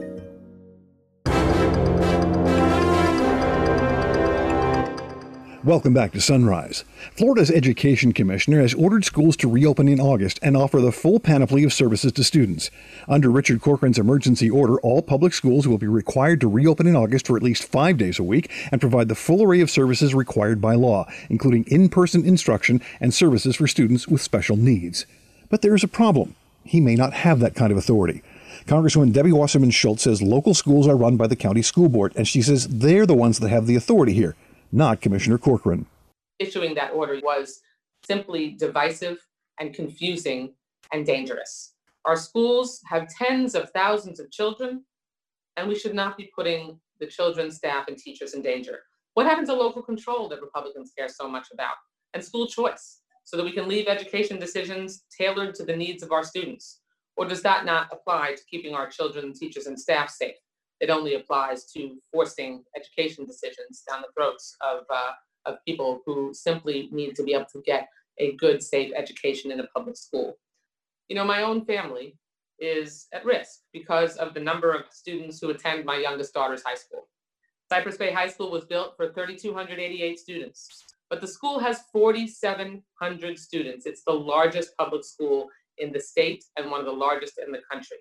Welcome 5.68 5.92
back 5.92 6.12
to 6.12 6.20
Sunrise. 6.22 6.86
Florida's 7.14 7.50
Education 7.50 8.14
Commissioner 8.14 8.62
has 8.62 8.72
ordered 8.72 9.04
schools 9.04 9.36
to 9.36 9.50
reopen 9.50 9.86
in 9.86 10.00
August 10.00 10.38
and 10.40 10.56
offer 10.56 10.80
the 10.80 10.92
full 10.92 11.20
panoply 11.20 11.62
of 11.62 11.74
services 11.74 12.10
to 12.12 12.24
students. 12.24 12.70
Under 13.06 13.30
Richard 13.30 13.60
Corcoran's 13.60 13.98
emergency 13.98 14.48
order, 14.48 14.80
all 14.80 15.02
public 15.02 15.34
schools 15.34 15.68
will 15.68 15.76
be 15.76 15.86
required 15.86 16.40
to 16.40 16.48
reopen 16.48 16.86
in 16.86 16.96
August 16.96 17.26
for 17.26 17.36
at 17.36 17.42
least 17.42 17.64
five 17.64 17.98
days 17.98 18.18
a 18.18 18.22
week 18.22 18.50
and 18.72 18.80
provide 18.80 19.08
the 19.08 19.14
full 19.14 19.42
array 19.42 19.60
of 19.60 19.70
services 19.70 20.14
required 20.14 20.58
by 20.58 20.74
law, 20.74 21.06
including 21.28 21.64
in 21.64 21.90
person 21.90 22.24
instruction 22.24 22.80
and 22.98 23.12
services 23.12 23.56
for 23.56 23.66
students 23.66 24.08
with 24.08 24.22
special 24.22 24.56
needs. 24.56 25.04
But 25.50 25.60
there 25.60 25.74
is 25.74 25.84
a 25.84 25.88
problem. 25.88 26.34
He 26.64 26.80
may 26.80 26.94
not 26.94 27.12
have 27.12 27.40
that 27.40 27.54
kind 27.54 27.72
of 27.72 27.76
authority. 27.76 28.22
Congresswoman 28.64 29.12
Debbie 29.12 29.32
Wasserman 29.32 29.70
Schultz 29.70 30.04
says 30.04 30.22
local 30.22 30.54
schools 30.54 30.88
are 30.88 30.96
run 30.96 31.18
by 31.18 31.26
the 31.26 31.36
county 31.36 31.60
school 31.60 31.90
board, 31.90 32.14
and 32.16 32.26
she 32.26 32.40
says 32.40 32.66
they're 32.68 33.04
the 33.04 33.12
ones 33.12 33.38
that 33.40 33.50
have 33.50 33.66
the 33.66 33.76
authority 33.76 34.14
here, 34.14 34.34
not 34.72 35.00
Commissioner 35.00 35.38
Corcoran. 35.38 35.86
Issuing 36.38 36.74
that 36.74 36.92
order 36.92 37.20
was 37.22 37.60
simply 38.06 38.50
divisive 38.50 39.18
and 39.58 39.74
confusing 39.74 40.54
and 40.92 41.04
dangerous. 41.04 41.74
Our 42.04 42.16
schools 42.16 42.80
have 42.86 43.08
tens 43.08 43.54
of 43.54 43.70
thousands 43.70 44.20
of 44.20 44.30
children, 44.30 44.84
and 45.56 45.68
we 45.68 45.74
should 45.74 45.94
not 45.94 46.16
be 46.16 46.30
putting 46.34 46.78
the 47.00 47.06
children, 47.06 47.50
staff, 47.50 47.88
and 47.88 47.98
teachers 47.98 48.34
in 48.34 48.42
danger. 48.42 48.80
What 49.14 49.26
happened 49.26 49.48
to 49.48 49.54
local 49.54 49.82
control 49.82 50.28
that 50.28 50.40
Republicans 50.40 50.92
care 50.96 51.08
so 51.08 51.28
much 51.28 51.48
about? 51.52 51.74
And 52.14 52.24
school 52.24 52.46
choice, 52.46 53.00
so 53.24 53.36
that 53.36 53.44
we 53.44 53.52
can 53.52 53.68
leave 53.68 53.88
education 53.88 54.38
decisions 54.38 55.04
tailored 55.16 55.54
to 55.56 55.64
the 55.64 55.76
needs 55.76 56.02
of 56.02 56.12
our 56.12 56.24
students? 56.24 56.80
Or 57.16 57.26
does 57.26 57.42
that 57.42 57.66
not 57.66 57.88
apply 57.92 58.34
to 58.36 58.42
keeping 58.50 58.74
our 58.74 58.88
children, 58.88 59.34
teachers, 59.34 59.66
and 59.66 59.78
staff 59.78 60.08
safe? 60.08 60.36
It 60.80 60.90
only 60.90 61.14
applies 61.14 61.64
to 61.72 61.96
forcing 62.12 62.64
education 62.76 63.26
decisions 63.26 63.82
down 63.88 64.02
the 64.02 64.12
throats 64.14 64.56
of, 64.60 64.84
uh, 64.90 65.12
of 65.46 65.64
people 65.66 66.02
who 66.06 66.32
simply 66.32 66.88
need 66.92 67.16
to 67.16 67.22
be 67.22 67.34
able 67.34 67.46
to 67.52 67.62
get 67.62 67.88
a 68.18 68.36
good, 68.36 68.62
safe 68.62 68.92
education 68.96 69.50
in 69.50 69.60
a 69.60 69.66
public 69.68 69.96
school. 69.96 70.38
You 71.08 71.16
know, 71.16 71.24
my 71.24 71.42
own 71.42 71.64
family 71.64 72.16
is 72.58 73.06
at 73.12 73.24
risk 73.24 73.60
because 73.72 74.16
of 74.16 74.34
the 74.34 74.40
number 74.40 74.72
of 74.72 74.82
students 74.90 75.40
who 75.40 75.50
attend 75.50 75.84
my 75.84 75.96
youngest 75.96 76.34
daughter's 76.34 76.62
high 76.62 76.74
school. 76.74 77.08
Cypress 77.70 77.96
Bay 77.96 78.12
High 78.12 78.28
School 78.28 78.50
was 78.50 78.64
built 78.64 78.96
for 78.96 79.12
3,288 79.12 80.18
students, 80.18 80.84
but 81.10 81.20
the 81.20 81.26
school 81.26 81.58
has 81.58 81.82
4,700 81.92 83.38
students. 83.38 83.86
It's 83.86 84.02
the 84.04 84.12
largest 84.12 84.76
public 84.78 85.04
school 85.04 85.48
in 85.76 85.92
the 85.92 86.00
state 86.00 86.44
and 86.56 86.70
one 86.70 86.80
of 86.80 86.86
the 86.86 86.92
largest 86.92 87.38
in 87.44 87.52
the 87.52 87.60
country. 87.70 87.98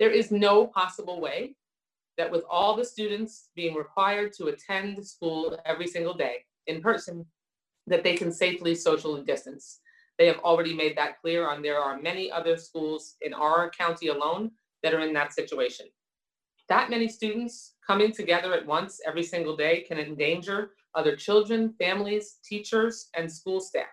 There 0.00 0.10
is 0.10 0.30
no 0.30 0.66
possible 0.66 1.20
way 1.20 1.54
that 2.16 2.30
with 2.30 2.44
all 2.48 2.76
the 2.76 2.84
students 2.84 3.48
being 3.56 3.74
required 3.74 4.32
to 4.34 4.46
attend 4.46 5.06
school 5.06 5.58
every 5.66 5.86
single 5.86 6.14
day 6.14 6.44
in 6.66 6.80
person, 6.80 7.26
that 7.86 8.02
they 8.02 8.16
can 8.16 8.32
safely 8.32 8.74
socially 8.74 9.22
distance. 9.22 9.80
They 10.18 10.26
have 10.26 10.38
already 10.38 10.74
made 10.74 10.96
that 10.96 11.20
clear, 11.20 11.50
and 11.50 11.64
there 11.64 11.80
are 11.80 12.00
many 12.00 12.30
other 12.30 12.56
schools 12.56 13.16
in 13.20 13.34
our 13.34 13.70
county 13.70 14.08
alone 14.08 14.52
that 14.82 14.94
are 14.94 15.00
in 15.00 15.12
that 15.14 15.32
situation. 15.32 15.86
That 16.68 16.88
many 16.88 17.08
students 17.08 17.74
coming 17.86 18.12
together 18.12 18.54
at 18.54 18.64
once 18.66 19.00
every 19.06 19.22
single 19.22 19.56
day 19.56 19.80
can 19.80 19.98
endanger 19.98 20.70
other 20.94 21.16
children, 21.16 21.74
families, 21.78 22.38
teachers, 22.48 23.08
and 23.16 23.30
school 23.30 23.60
staff. 23.60 23.86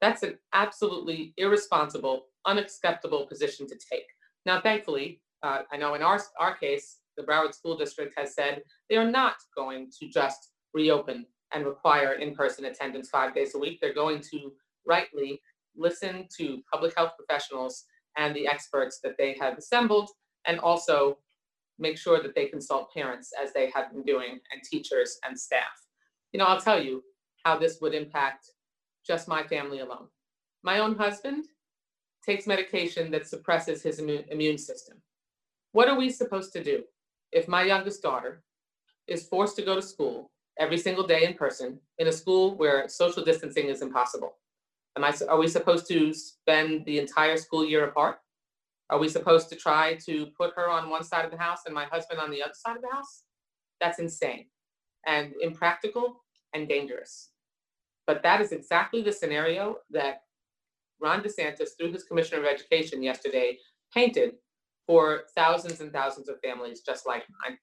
That's 0.00 0.22
an 0.22 0.38
absolutely 0.52 1.34
irresponsible, 1.36 2.26
unacceptable 2.46 3.26
position 3.26 3.66
to 3.68 3.78
take. 3.90 4.06
Now, 4.44 4.60
thankfully, 4.60 5.20
uh, 5.42 5.62
I 5.72 5.76
know 5.76 5.94
in 5.94 6.02
our, 6.02 6.20
our 6.38 6.56
case, 6.56 6.98
the 7.18 7.24
Broward 7.24 7.54
School 7.54 7.76
District 7.76 8.14
has 8.16 8.34
said 8.34 8.62
they 8.88 8.96
are 8.96 9.10
not 9.10 9.34
going 9.54 9.90
to 10.00 10.08
just 10.08 10.52
reopen 10.72 11.26
and 11.52 11.66
require 11.66 12.12
in-person 12.12 12.64
attendance 12.64 13.10
five 13.10 13.34
days 13.34 13.54
a 13.54 13.58
week. 13.58 13.78
They're 13.80 13.92
going 13.92 14.22
to 14.30 14.52
rightly 14.86 15.42
listen 15.76 16.26
to 16.38 16.62
public 16.72 16.96
health 16.96 17.12
professionals 17.18 17.84
and 18.16 18.34
the 18.34 18.46
experts 18.46 19.00
that 19.02 19.16
they 19.18 19.36
have 19.40 19.58
assembled, 19.58 20.10
and 20.46 20.58
also 20.60 21.18
make 21.78 21.96
sure 21.96 22.22
that 22.22 22.34
they 22.34 22.46
consult 22.46 22.92
parents 22.92 23.32
as 23.40 23.52
they 23.52 23.70
have 23.70 23.92
been 23.92 24.02
doing, 24.02 24.40
and 24.52 24.62
teachers 24.64 25.18
and 25.24 25.38
staff. 25.38 25.86
You 26.32 26.38
know, 26.38 26.46
I'll 26.46 26.60
tell 26.60 26.82
you 26.82 27.02
how 27.44 27.58
this 27.58 27.78
would 27.80 27.94
impact 27.94 28.50
just 29.06 29.28
my 29.28 29.42
family 29.44 29.80
alone. 29.80 30.08
My 30.62 30.80
own 30.80 30.96
husband 30.96 31.44
takes 32.26 32.46
medication 32.46 33.10
that 33.12 33.28
suppresses 33.28 33.82
his 33.82 34.00
immune 34.00 34.58
system. 34.58 35.00
What 35.72 35.88
are 35.88 35.96
we 35.96 36.10
supposed 36.10 36.52
to 36.54 36.64
do 36.64 36.82
if 37.32 37.48
my 37.48 37.62
youngest 37.62 38.02
daughter 38.02 38.42
is 39.06 39.26
forced 39.26 39.56
to 39.56 39.62
go 39.62 39.74
to 39.74 39.82
school 39.82 40.30
every 40.58 40.78
single 40.78 41.06
day 41.06 41.24
in 41.24 41.34
person 41.34 41.78
in 41.98 42.08
a 42.08 42.12
school 42.12 42.56
where 42.56 42.88
social 42.88 43.24
distancing 43.24 43.68
is 43.68 43.82
impossible? 43.82 44.36
Am 44.96 45.04
I, 45.04 45.14
are 45.28 45.38
we 45.38 45.48
supposed 45.48 45.86
to 45.88 46.12
spend 46.12 46.84
the 46.84 46.98
entire 46.98 47.36
school 47.36 47.64
year 47.64 47.84
apart? 47.84 48.18
Are 48.90 48.98
we 48.98 49.08
supposed 49.08 49.48
to 49.50 49.56
try 49.56 49.98
to 50.06 50.26
put 50.36 50.54
her 50.56 50.68
on 50.68 50.90
one 50.90 51.04
side 51.04 51.24
of 51.24 51.30
the 51.30 51.38
house 51.38 51.60
and 51.66 51.74
my 51.74 51.84
husband 51.84 52.20
on 52.20 52.30
the 52.30 52.42
other 52.42 52.54
side 52.54 52.76
of 52.76 52.82
the 52.82 52.90
house? 52.90 53.22
That's 53.80 53.98
insane 53.98 54.46
and 55.06 55.32
impractical 55.40 56.24
and 56.54 56.68
dangerous. 56.68 57.30
But 58.06 58.22
that 58.22 58.40
is 58.40 58.52
exactly 58.52 59.02
the 59.02 59.12
scenario 59.12 59.76
that 59.90 60.22
Ron 61.00 61.22
DeSantis, 61.22 61.70
through 61.78 61.92
his 61.92 62.04
Commissioner 62.04 62.40
of 62.40 62.46
Education 62.46 63.02
yesterday, 63.02 63.58
painted 63.94 64.32
for 64.88 65.24
thousands 65.36 65.80
and 65.80 65.92
thousands 65.92 66.28
of 66.28 66.40
families 66.40 66.80
just 66.80 67.06
like 67.06 67.24
mine. 67.44 67.58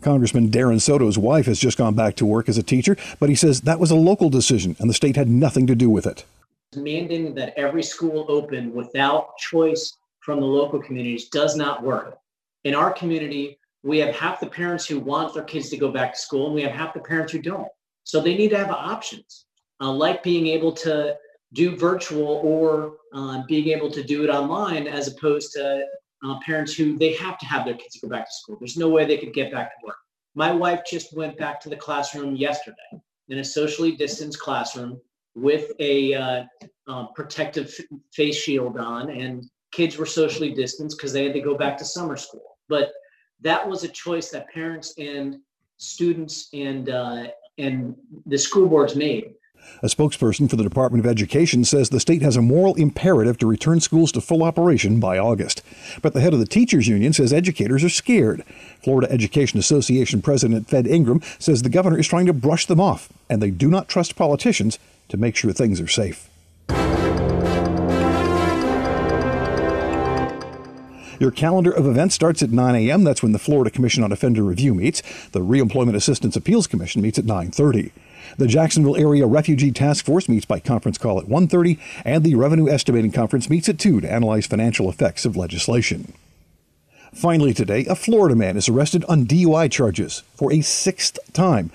Congressman 0.00 0.48
Darren 0.48 0.80
Soto's 0.80 1.18
wife 1.18 1.46
has 1.46 1.60
just 1.60 1.78
gone 1.78 1.94
back 1.94 2.16
to 2.16 2.26
work 2.26 2.48
as 2.48 2.58
a 2.58 2.62
teacher, 2.62 2.96
but 3.20 3.28
he 3.28 3.36
says 3.36 3.60
that 3.60 3.78
was 3.78 3.92
a 3.92 3.96
local 3.96 4.30
decision 4.30 4.74
and 4.80 4.90
the 4.90 4.94
state 4.94 5.14
had 5.14 5.28
nothing 5.28 5.66
to 5.68 5.76
do 5.76 5.90
with 5.90 6.06
it. 6.06 6.24
Demanding 6.72 7.34
that 7.34 7.52
every 7.56 7.82
school 7.82 8.24
open 8.28 8.72
without 8.72 9.36
choice 9.36 9.96
from 10.20 10.40
the 10.40 10.46
local 10.46 10.80
communities 10.80 11.28
does 11.28 11.56
not 11.56 11.82
work. 11.82 12.16
In 12.64 12.74
our 12.74 12.92
community, 12.92 13.58
we 13.82 13.98
have 13.98 14.14
half 14.14 14.40
the 14.40 14.46
parents 14.46 14.86
who 14.86 14.98
want 14.98 15.34
their 15.34 15.42
kids 15.42 15.68
to 15.70 15.76
go 15.76 15.90
back 15.90 16.14
to 16.14 16.20
school, 16.20 16.46
and 16.46 16.54
we 16.54 16.62
have 16.62 16.72
half 16.72 16.94
the 16.94 17.00
parents 17.00 17.32
who 17.32 17.42
don't. 17.42 17.68
So 18.04 18.20
they 18.20 18.36
need 18.36 18.50
to 18.50 18.58
have 18.58 18.70
options, 18.70 19.46
uh, 19.80 19.90
like 19.90 20.22
being 20.22 20.46
able 20.46 20.72
to 20.72 21.16
do 21.52 21.76
virtual 21.76 22.40
or 22.44 22.94
uh, 23.12 23.42
being 23.46 23.68
able 23.68 23.90
to 23.90 24.02
do 24.02 24.24
it 24.24 24.30
online, 24.30 24.86
as 24.86 25.08
opposed 25.08 25.52
to 25.52 25.84
uh, 26.24 26.38
parents 26.44 26.74
who 26.74 26.98
they 26.98 27.14
have 27.14 27.38
to 27.38 27.46
have 27.46 27.64
their 27.64 27.74
kids 27.74 27.98
go 28.00 28.08
back 28.08 28.26
to 28.26 28.32
school. 28.32 28.56
There's 28.58 28.76
no 28.76 28.88
way 28.88 29.04
they 29.04 29.18
could 29.18 29.34
get 29.34 29.52
back 29.52 29.70
to 29.70 29.86
work. 29.86 29.96
My 30.34 30.52
wife 30.52 30.80
just 30.88 31.14
went 31.14 31.36
back 31.36 31.60
to 31.60 31.68
the 31.68 31.76
classroom 31.76 32.36
yesterday 32.36 33.00
in 33.28 33.38
a 33.38 33.44
socially 33.44 33.96
distanced 33.96 34.38
classroom 34.38 35.00
with 35.34 35.72
a 35.78 36.14
uh, 36.14 36.44
uh, 36.88 37.06
protective 37.14 37.74
face 38.12 38.36
shield 38.36 38.78
on, 38.78 39.10
and 39.10 39.44
kids 39.72 39.96
were 39.96 40.06
socially 40.06 40.52
distanced 40.52 40.96
because 40.96 41.12
they 41.12 41.24
had 41.24 41.32
to 41.32 41.40
go 41.40 41.56
back 41.56 41.76
to 41.78 41.84
summer 41.84 42.16
school. 42.16 42.58
But 42.68 42.92
that 43.40 43.66
was 43.66 43.84
a 43.84 43.88
choice 43.88 44.30
that 44.30 44.50
parents 44.50 44.94
and 44.98 45.38
students 45.76 46.48
and 46.52 46.88
uh, 46.88 47.28
and 47.58 47.94
the 48.26 48.38
school 48.38 48.68
boards 48.68 48.96
made. 48.96 49.34
A 49.82 49.86
spokesperson 49.86 50.48
for 50.48 50.56
the 50.56 50.62
Department 50.62 51.04
of 51.04 51.10
Education 51.10 51.64
says 51.64 51.90
the 51.90 51.98
state 51.98 52.22
has 52.22 52.36
a 52.36 52.42
moral 52.42 52.74
imperative 52.74 53.36
to 53.38 53.46
return 53.46 53.80
schools 53.80 54.12
to 54.12 54.20
full 54.20 54.42
operation 54.42 55.00
by 55.00 55.18
August. 55.18 55.62
But 56.02 56.14
the 56.14 56.20
head 56.20 56.32
of 56.32 56.38
the 56.38 56.46
teachers 56.46 56.86
union 56.86 57.12
says 57.12 57.32
educators 57.32 57.82
are 57.82 57.88
scared. 57.88 58.44
Florida 58.82 59.10
Education 59.10 59.58
Association 59.58 60.22
President 60.22 60.68
Fed 60.68 60.86
Ingram 60.86 61.20
says 61.38 61.62
the 61.62 61.68
governor 61.68 61.98
is 61.98 62.06
trying 62.06 62.26
to 62.26 62.32
brush 62.32 62.66
them 62.66 62.80
off, 62.80 63.08
and 63.28 63.42
they 63.42 63.50
do 63.50 63.68
not 63.68 63.88
trust 63.88 64.14
politicians 64.16 64.78
to 65.08 65.16
make 65.16 65.36
sure 65.36 65.52
things 65.52 65.80
are 65.80 65.88
safe. 65.88 66.28
Your 71.22 71.30
calendar 71.30 71.70
of 71.70 71.86
events 71.86 72.16
starts 72.16 72.42
at 72.42 72.50
9 72.50 72.74
a.m. 72.74 73.04
That's 73.04 73.22
when 73.22 73.30
the 73.30 73.38
Florida 73.38 73.70
Commission 73.70 74.02
on 74.02 74.10
Offender 74.10 74.42
Review 74.42 74.74
meets. 74.74 75.02
The 75.28 75.38
Reemployment 75.38 75.94
Assistance 75.94 76.34
Appeals 76.34 76.66
Commission 76.66 77.00
meets 77.00 77.16
at 77.16 77.24
9:30. 77.24 77.92
The 78.38 78.46
Jacksonville 78.46 78.96
Area 78.96 79.26
Refugee 79.26 79.72
Task 79.72 80.04
Force 80.04 80.28
meets 80.28 80.44
by 80.44 80.60
conference 80.60 80.98
call 80.98 81.18
at 81.18 81.28
1:30, 81.28 81.78
and 82.04 82.24
the 82.24 82.34
Revenue 82.34 82.68
Estimating 82.68 83.12
Conference 83.12 83.50
meets 83.50 83.68
at 83.68 83.78
2 83.78 84.00
to 84.00 84.12
analyze 84.12 84.46
financial 84.46 84.88
effects 84.88 85.24
of 85.24 85.36
legislation. 85.36 86.12
Finally, 87.12 87.52
today, 87.52 87.84
a 87.86 87.94
Florida 87.94 88.34
man 88.34 88.56
is 88.56 88.68
arrested 88.68 89.04
on 89.04 89.26
DUI 89.26 89.70
charges 89.70 90.22
for 90.34 90.52
a 90.52 90.62
sixth 90.62 91.18
time 91.32 91.70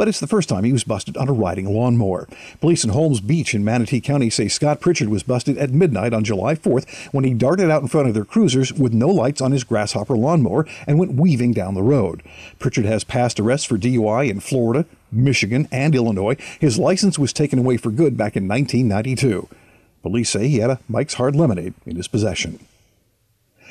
but 0.00 0.08
it's 0.08 0.18
the 0.18 0.26
first 0.26 0.48
time 0.48 0.64
he 0.64 0.72
was 0.72 0.82
busted 0.82 1.14
on 1.18 1.28
a 1.28 1.32
riding 1.34 1.74
lawnmower. 1.74 2.26
Police 2.62 2.84
in 2.84 2.88
Holmes 2.88 3.20
Beach 3.20 3.54
in 3.54 3.62
Manatee 3.62 4.00
County 4.00 4.30
say 4.30 4.48
Scott 4.48 4.80
Pritchard 4.80 5.10
was 5.10 5.22
busted 5.22 5.58
at 5.58 5.72
midnight 5.72 6.14
on 6.14 6.24
July 6.24 6.54
4th 6.54 6.88
when 7.12 7.24
he 7.24 7.34
darted 7.34 7.70
out 7.70 7.82
in 7.82 7.88
front 7.88 8.08
of 8.08 8.14
their 8.14 8.24
cruisers 8.24 8.72
with 8.72 8.94
no 8.94 9.08
lights 9.08 9.42
on 9.42 9.52
his 9.52 9.62
grasshopper 9.62 10.16
lawnmower 10.16 10.66
and 10.86 10.98
went 10.98 11.16
weaving 11.20 11.52
down 11.52 11.74
the 11.74 11.82
road. 11.82 12.22
Pritchard 12.58 12.86
has 12.86 13.04
past 13.04 13.38
arrests 13.38 13.66
for 13.66 13.76
DUI 13.76 14.30
in 14.30 14.40
Florida, 14.40 14.86
Michigan, 15.12 15.68
and 15.70 15.94
Illinois. 15.94 16.38
His 16.58 16.78
license 16.78 17.18
was 17.18 17.34
taken 17.34 17.58
away 17.58 17.76
for 17.76 17.90
good 17.90 18.16
back 18.16 18.38
in 18.38 18.48
1992. 18.48 19.48
Police 20.00 20.30
say 20.30 20.48
he 20.48 20.60
had 20.60 20.70
a 20.70 20.80
Mike's 20.88 21.12
Hard 21.12 21.36
Lemonade 21.36 21.74
in 21.84 21.96
his 21.96 22.08
possession. 22.08 22.58